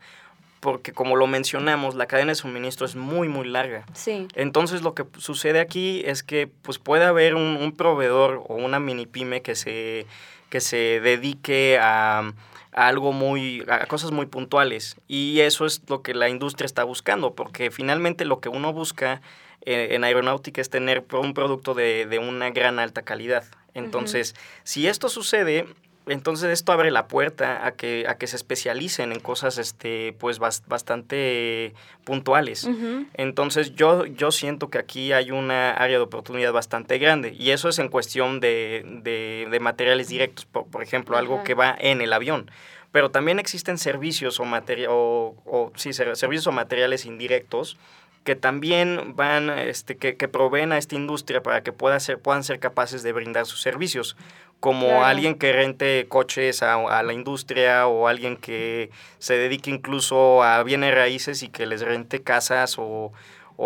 porque 0.65 0.93
como 0.93 1.15
lo 1.17 1.27
mencionamos, 1.27 1.95
la 1.95 2.07
cadena 2.07 2.31
de 2.31 2.37
suministro 2.37 2.87
es 2.87 2.97
muy, 2.97 3.29
muy 3.29 3.47
larga. 3.47 3.85
Sí. 3.93 4.29
Entonces 4.35 4.81
lo 4.81 4.95
que 4.95 5.05
sucede 5.19 5.61
aquí 5.61 6.01
es 6.07 6.23
que 6.23 6.47
pues 6.47 6.79
puede 6.79 7.05
haber 7.05 7.35
un, 7.35 7.75
proveedor 7.77 8.43
o 8.49 8.55
una 8.55 8.81
mini 8.81 9.05
pyme 9.05 9.43
que 9.43 9.57
se, 9.57 10.07
que 10.49 10.63
se 10.63 11.01
dedique 11.01 11.79
a, 11.79 12.33
algo 12.73 13.13
muy, 13.13 13.63
a 13.69 13.85
cosas 13.85 14.11
muy 14.11 14.25
puntuales. 14.25 14.97
Y 15.07 15.41
eso 15.41 15.67
es 15.67 15.83
lo 15.87 16.01
que 16.01 16.15
la 16.15 16.31
industria 16.31 16.65
está 16.65 16.83
buscando, 16.83 17.35
porque 17.35 17.71
finalmente 17.71 18.25
lo 18.25 18.41
que 18.41 18.49
uno 18.49 18.73
busca 18.73 19.21
eh, 19.67 19.89
en 19.91 20.03
aeronáutica 20.03 20.63
es 20.63 20.71
tener 20.71 21.05
un 21.13 21.35
producto 21.35 21.75
de, 21.75 22.07
de 22.07 22.19
una 22.19 22.49
gran 22.49 22.79
alta 22.79 23.03
calidad. 23.03 23.45
Entonces, 23.75 24.35
si 24.63 24.87
esto 24.89 25.11
sucede, 25.11 25.67
entonces 26.07 26.51
esto 26.51 26.73
abre 26.73 26.91
la 26.91 27.09
puerta 27.09 27.67
a 27.67 27.73
que, 27.73 28.05
a 28.09 28.17
que 28.17 28.27
se 28.27 28.37
especialicen 28.37 29.13
en 29.13 29.21
cosas 29.21 29.59
este, 29.59 30.15
pues 30.19 30.39
bastante 30.39 31.75
puntuales. 32.05 32.69
Entonces 33.15 33.75
yo, 33.75 34.05
yo 34.05 34.31
siento 34.31 34.69
que 34.69 34.79
aquí 34.79 35.13
hay 35.13 35.31
una 35.31 35.73
área 35.73 35.97
de 35.97 36.05
oportunidad 36.05 36.53
bastante 36.53 36.99
grande 36.99 37.35
y 37.39 37.51
eso 37.51 37.69
es 37.69 37.79
en 37.79 37.89
cuestión 37.89 38.41
de, 38.41 38.85
de, 39.03 39.61
materiales 39.61 40.09
directos, 40.09 40.45
por, 40.45 40.83
ejemplo, 40.83 41.17
algo 41.17 41.43
que 41.43 41.55
va 41.55 41.75
en 41.79 42.03
el 42.03 42.13
avión. 42.13 42.51
Pero 42.93 43.11
también 43.11 43.39
existen 43.39 43.79
servicios 43.79 44.39
o, 44.39 44.45
o, 44.45 45.37
o 45.47 45.73
sí, 45.75 45.93
servicios 45.93 46.47
o 46.47 46.53
materiales 46.53 47.07
indirectos 47.07 47.79
que 48.25 48.35
también 48.35 49.15
van, 49.15 49.51
este, 49.51 49.97
que, 49.97 50.17
que 50.17 50.29
proveen 50.29 50.73
a 50.73 50.79
esta 50.79 50.95
industria 50.95 51.43
para 51.43 51.63
que 51.63 51.73
pueda 51.73 52.01
ser, 52.01 52.19
puedan 52.19 52.43
ser 52.43 52.59
capaces 52.59 53.03
de 53.03 53.13
brindar 53.13 53.47
sus 53.47 53.61
servicios 53.61 54.17
como 54.65 55.05
alguien 55.05 55.35
que 55.35 55.53
rente 55.53 56.07
coches 56.09 56.63
a, 56.63 57.03
la 57.03 57.13
industria 57.13 57.87
o 57.87 58.09
alguien 58.09 58.39
que 58.39 58.91
se 59.19 59.37
dedique 59.37 59.71
incluso 59.71 60.43
a 60.43 60.63
bienes 60.63 60.95
raíces 60.95 61.43
y 61.43 61.49
que 61.49 61.67
les 61.67 61.83
rente 61.83 62.23
casas 62.23 62.77
o, 62.79 63.13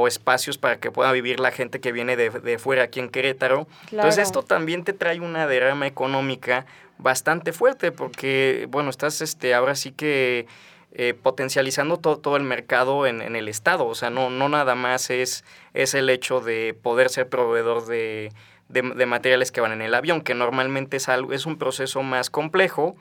espacios 0.09 0.59
para 0.59 0.81
que 0.81 0.91
pueda 0.91 1.13
vivir 1.13 1.39
la 1.39 1.53
gente 1.53 1.81
que 1.81 1.93
viene 1.93 2.17
de, 2.17 2.59
fuera 2.59 2.83
aquí 2.83 2.99
en 2.99 3.11
Querétaro. 3.11 3.69
Entonces 3.93 4.27
esto 4.27 4.43
también 4.43 4.83
te 4.83 4.93
trae 4.93 5.21
una 5.21 5.47
derrama 5.47 5.87
económica 5.87 6.67
bastante 6.99 7.53
fuerte 7.53 7.93
porque, 7.93 8.67
bueno, 8.69 8.91
estás 8.91 9.23
este, 9.23 9.55
ahora 9.55 9.77
sí 9.77 9.93
que 9.93 10.49
eh, 10.93 11.15
potencializando 11.15 11.99
todo, 11.99 12.19
todo 12.19 12.37
el 12.37 12.45
mercado 12.45 13.07
en, 13.07 13.21
en, 13.23 13.37
el 13.37 13.49
estado. 13.49 13.87
O 13.87 13.95
sea, 13.95 14.11
no, 14.11 14.31
no 14.31 14.49
nada 14.49 14.75
más 14.75 15.11
es, 15.11 15.45
es 15.75 15.95
el 15.95 16.11
hecho 16.11 16.41
de 16.41 16.77
poder 16.83 17.11
ser 17.11 17.29
proveedor 17.29 17.87
de 17.87 18.31
de, 18.69 19.07
materiales 19.07 19.51
que 19.51 19.61
van 19.61 19.73
en 19.73 19.83
el 19.83 19.95
avión, 19.95 20.21
que 20.21 20.35
normalmente 20.35 20.99
es, 20.99 21.09
algo, 21.09 21.33
es 21.33 21.47
un 21.47 21.59
proceso 21.59 22.03
más 22.03 22.31
complejo, 22.31 22.97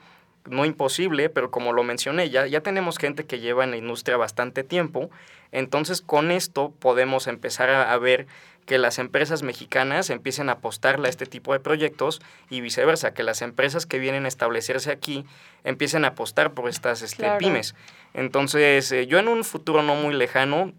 no 0.48 0.64
imposible, 0.64 1.28
pero 1.28 1.50
como 1.50 1.72
lo 1.72 1.82
mencioné, 1.82 2.30
ya, 2.30 2.46
ya 2.46 2.62
tenemos 2.62 2.96
gente 2.96 3.26
que 3.26 3.38
lleva 3.38 3.64
en 3.64 3.70
la 3.70 3.76
industria 3.76 4.16
bastante 4.16 4.64
tiempo, 4.64 5.10
entonces 5.52 6.00
con 6.00 6.30
esto 6.30 6.72
podemos 6.78 7.26
empezar 7.26 7.68
a, 7.70 7.96
ver 7.98 8.26
que 8.68 8.78
las 8.78 8.98
empresas 8.98 9.42
mexicanas 9.42 10.10
empiecen 10.10 10.50
a 10.50 10.52
apostarle 10.52 11.08
a 11.08 11.10
este 11.10 11.26
tipo 11.26 11.54
de 11.54 11.58
proyectos 11.58 12.20
y 12.50 12.60
viceversa, 12.60 13.14
que 13.14 13.22
las 13.22 13.42
empresas 13.42 13.86
que 13.86 13.98
vienen 13.98 14.26
a 14.26 14.28
establecerse 14.28 14.92
aquí 14.92 15.24
empiecen 15.64 16.04
a 16.04 16.08
apostar 16.08 16.52
por 16.52 16.68
estas 16.68 17.02
este, 17.02 17.28
pymes. 17.38 17.74
Entonces, 18.14 18.92
eh, 18.92 19.06
yo 19.06 19.18
en 19.18 19.28
un 19.28 19.42
futuro 19.42 19.82
no 19.82 19.96
muy 19.96 20.14
lejano 20.14 20.72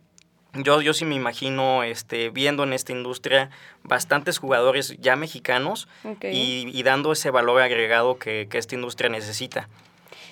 yo, 0.53 0.81
yo 0.81 0.93
sí 0.93 1.05
me 1.05 1.13
imagino 1.13 1.83
este, 1.83 2.29
viendo 2.29 2.63
en 2.63 2.73
esta 2.73 2.91
industria 2.91 3.51
bastantes 3.83 4.39
jugadores 4.39 4.97
ya 4.99 5.15
mexicanos 5.15 5.87
y, 6.23 6.65
y, 6.73 6.83
dando 6.83 7.11
ese 7.11 7.29
valor 7.29 7.61
agregado 7.61 8.17
que, 8.17 8.47
que 8.49 8.57
esta 8.57 8.73
industria 8.73 9.11
necesita. 9.11 9.69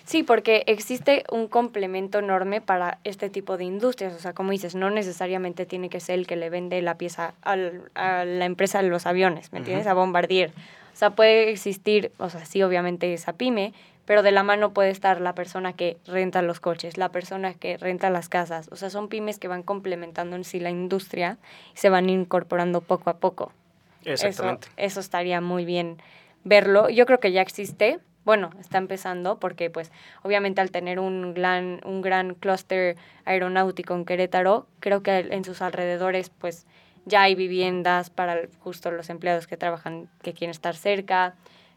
Sí, 0.07 0.23
porque 0.23 0.63
existe 0.67 1.25
un 1.29 1.49
complemento 1.49 2.19
enorme 2.19 2.61
para 2.61 2.99
este 3.03 3.29
tipo 3.29 3.57
de 3.57 3.65
industrias. 3.65 4.13
O 4.13 4.19
sea, 4.19 4.31
como 4.31 4.51
dices, 4.51 4.73
no 4.73 4.89
necesariamente 4.89 5.65
tiene 5.65 5.89
que 5.89 5.99
ser 5.99 6.17
el 6.17 6.25
que 6.25 6.37
le 6.37 6.49
vende 6.49 6.81
la 6.81 6.97
pieza 6.97 7.33
al, 7.41 7.91
a 7.93 8.23
la 8.23 8.45
empresa 8.45 8.81
de 8.81 8.87
los 8.87 9.05
aviones, 9.05 9.51
¿me 9.51 9.59
entiendes? 9.59 9.85
A 9.85 9.93
Bombardier. 9.93 10.51
O 10.93 10.95
sea, 10.95 11.09
puede 11.09 11.49
existir, 11.49 12.13
o 12.19 12.29
sea, 12.29 12.45
sí, 12.45 12.63
obviamente 12.63 13.13
esa 13.13 13.33
pyme, 13.33 13.73
pero 14.05 14.23
de 14.23 14.31
la 14.31 14.43
mano 14.43 14.71
puede 14.71 14.91
estar 14.91 15.19
la 15.19 15.35
persona 15.35 15.73
que 15.73 15.97
renta 16.07 16.41
los 16.41 16.61
coches, 16.61 16.97
la 16.97 17.09
persona 17.09 17.53
que 17.53 17.75
renta 17.75 18.09
las 18.09 18.29
casas. 18.29 18.69
O 18.71 18.77
sea, 18.77 18.89
son 18.89 19.09
pymes 19.09 19.39
que 19.39 19.49
van 19.49 19.61
complementando 19.61 20.37
en 20.37 20.45
sí 20.45 20.61
la 20.61 20.69
industria 20.69 21.37
y 21.75 21.79
se 21.79 21.89
van 21.89 22.09
incorporando 22.09 22.79
poco 22.79 23.09
a 23.09 23.17
poco. 23.17 23.51
Exactamente. 24.05 24.69
Eso, 24.69 24.75
eso 24.77 24.99
estaría 25.01 25.41
muy 25.41 25.65
bien 25.65 25.97
verlo. 26.45 26.87
Yo 26.87 27.05
creo 27.05 27.19
que 27.19 27.33
ya 27.33 27.41
existe, 27.41 27.99
bueno, 28.27 28.49
está 28.59 28.77
empezando 28.77 29.39
porque 29.39 29.69
pues 29.69 29.89
obviamente 30.21 30.59
al 30.59 30.69
tener 30.69 30.99
un 30.99 31.33
gran, 31.33 31.79
un 31.85 32.01
gran 32.01 32.35
clúster 32.35 32.97
aeronáutico 33.23 33.95
en 33.95 34.03
Querétaro, 34.03 34.67
creo 34.81 35.01
que 35.01 35.17
en 35.17 35.45
sus 35.45 35.61
alrededores 35.61 36.29
pues 36.29 36.65
ya 37.05 37.21
hay 37.21 37.35
viviendas 37.35 38.09
para 38.09 38.41
justo 38.59 38.91
los 38.91 39.09
empleados 39.09 39.47
que 39.47 39.55
trabajan, 39.55 40.09
que 40.23 40.33
quieren 40.33 40.51
estar 40.51 40.75
cerca, 40.75 41.35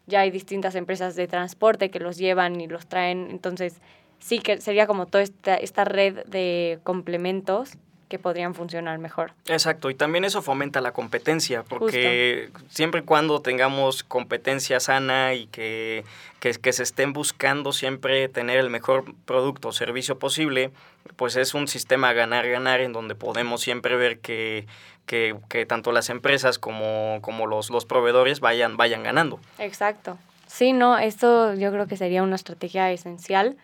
ya 0.08 0.22
hay 0.22 0.32
distintas 0.32 0.74
empresas 0.74 1.14
de 1.14 1.28
transporte 1.28 1.88
que 1.88 2.00
los 2.00 2.18
llevan 2.18 2.60
y 2.60 2.66
los 2.66 2.88
traen, 2.88 3.28
entonces 3.30 3.80
sí 4.18 4.40
que 4.40 4.60
sería 4.60 4.88
como 4.88 5.06
toda 5.06 5.22
esta, 5.22 5.54
esta 5.54 5.84
red 5.84 6.24
de 6.26 6.80
complementos 6.82 7.78
que 8.10 8.18
podrían 8.18 8.54
funcionar 8.56 8.98
mejor. 8.98 9.32
Exacto, 9.46 9.88
y 9.88 9.94
también 9.94 10.24
eso 10.24 10.42
fomenta 10.42 10.80
la 10.80 10.90
competencia, 10.90 11.62
porque 11.62 12.50
siempre 12.68 13.02
y 13.02 13.04
cuando 13.04 13.40
tengamos 13.40 14.02
competencia 14.02 14.80
sana 14.80 15.34
y 15.34 15.46
que, 15.46 16.04
que, 16.40 16.50
que, 16.54 16.72
se 16.72 16.82
estén 16.82 17.12
buscando 17.12 17.72
siempre 17.72 18.28
tener 18.28 18.58
el 18.58 18.68
mejor 18.68 19.04
producto 19.26 19.68
o 19.68 19.72
servicio 19.72 20.18
posible, 20.18 20.72
pues 21.14 21.36
es 21.36 21.54
un 21.54 21.68
sistema 21.68 22.12
ganar-ganar 22.12 22.80
en 22.80 22.92
donde 22.92 23.14
podemos 23.14 23.60
siempre 23.60 23.94
ver 23.94 24.18
que, 24.18 24.66
que, 25.06 25.36
que 25.48 25.64
tanto 25.64 25.92
las 25.92 26.10
empresas 26.10 26.58
como, 26.58 27.20
como 27.22 27.46
los, 27.46 27.70
los 27.70 27.84
proveedores 27.84 28.40
vayan, 28.40 28.76
vayan 28.76 29.04
ganando. 29.04 29.38
Exacto. 29.60 30.18
Sí, 30.48 30.72
no, 30.72 30.98
esto 30.98 31.54
yo 31.54 31.70
creo 31.70 31.86
que 31.86 31.96
sería 31.96 32.24
una 32.24 32.34
estrategia 32.34 32.90
esencial 32.90 33.56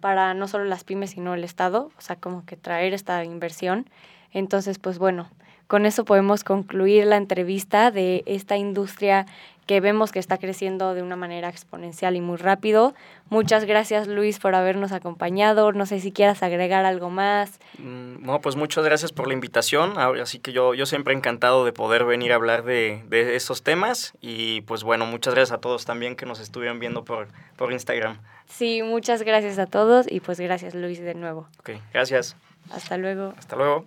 para 0.00 0.34
no 0.34 0.48
solo 0.48 0.64
las 0.64 0.84
pymes, 0.84 1.10
sino 1.10 1.34
el 1.34 1.44
Estado, 1.44 1.90
o 1.96 2.00
sea, 2.00 2.16
como 2.16 2.44
que 2.44 2.56
traer 2.56 2.94
esta 2.94 3.24
inversión. 3.24 3.88
Entonces, 4.32 4.78
pues 4.78 4.98
bueno, 4.98 5.30
con 5.72 5.86
eso 5.86 6.04
podemos 6.04 6.44
concluir 6.44 7.06
la 7.06 7.16
entrevista 7.16 7.90
de 7.90 8.24
esta 8.26 8.58
industria 8.58 9.24
que 9.64 9.80
vemos 9.80 10.12
que 10.12 10.18
está 10.18 10.36
creciendo 10.36 10.92
de 10.92 11.00
una 11.00 11.16
manera 11.16 11.48
exponencial 11.48 12.14
y 12.14 12.20
muy 12.20 12.36
rápido. 12.36 12.92
Muchas 13.30 13.64
gracias 13.64 14.06
Luis 14.06 14.38
por 14.38 14.54
habernos 14.54 14.92
acompañado. 14.92 15.72
No 15.72 15.86
sé 15.86 15.98
si 16.00 16.12
quieras 16.12 16.42
agregar 16.42 16.84
algo 16.84 17.08
más. 17.08 17.58
Mm, 17.78 18.22
no, 18.22 18.42
pues 18.42 18.54
muchas 18.54 18.84
gracias 18.84 19.12
por 19.12 19.28
la 19.28 19.32
invitación. 19.32 19.96
Así 19.96 20.40
que 20.40 20.52
yo, 20.52 20.74
yo 20.74 20.84
siempre 20.84 21.14
encantado 21.14 21.64
de 21.64 21.72
poder 21.72 22.04
venir 22.04 22.32
a 22.32 22.34
hablar 22.34 22.64
de, 22.64 23.02
de 23.08 23.34
estos 23.34 23.62
temas. 23.62 24.12
Y 24.20 24.60
pues 24.62 24.84
bueno, 24.84 25.06
muchas 25.06 25.32
gracias 25.32 25.56
a 25.56 25.60
todos 25.62 25.86
también 25.86 26.16
que 26.16 26.26
nos 26.26 26.38
estuvieron 26.38 26.80
viendo 26.80 27.02
por, 27.02 27.28
por 27.56 27.72
Instagram. 27.72 28.18
Sí, 28.44 28.82
muchas 28.82 29.22
gracias 29.22 29.58
a 29.58 29.64
todos 29.64 30.04
y 30.06 30.20
pues 30.20 30.38
gracias 30.38 30.74
Luis 30.74 31.00
de 31.00 31.14
nuevo. 31.14 31.48
Ok, 31.60 31.70
gracias. 31.94 32.36
Hasta 32.70 32.98
luego. 32.98 33.32
Hasta 33.38 33.56
luego. 33.56 33.86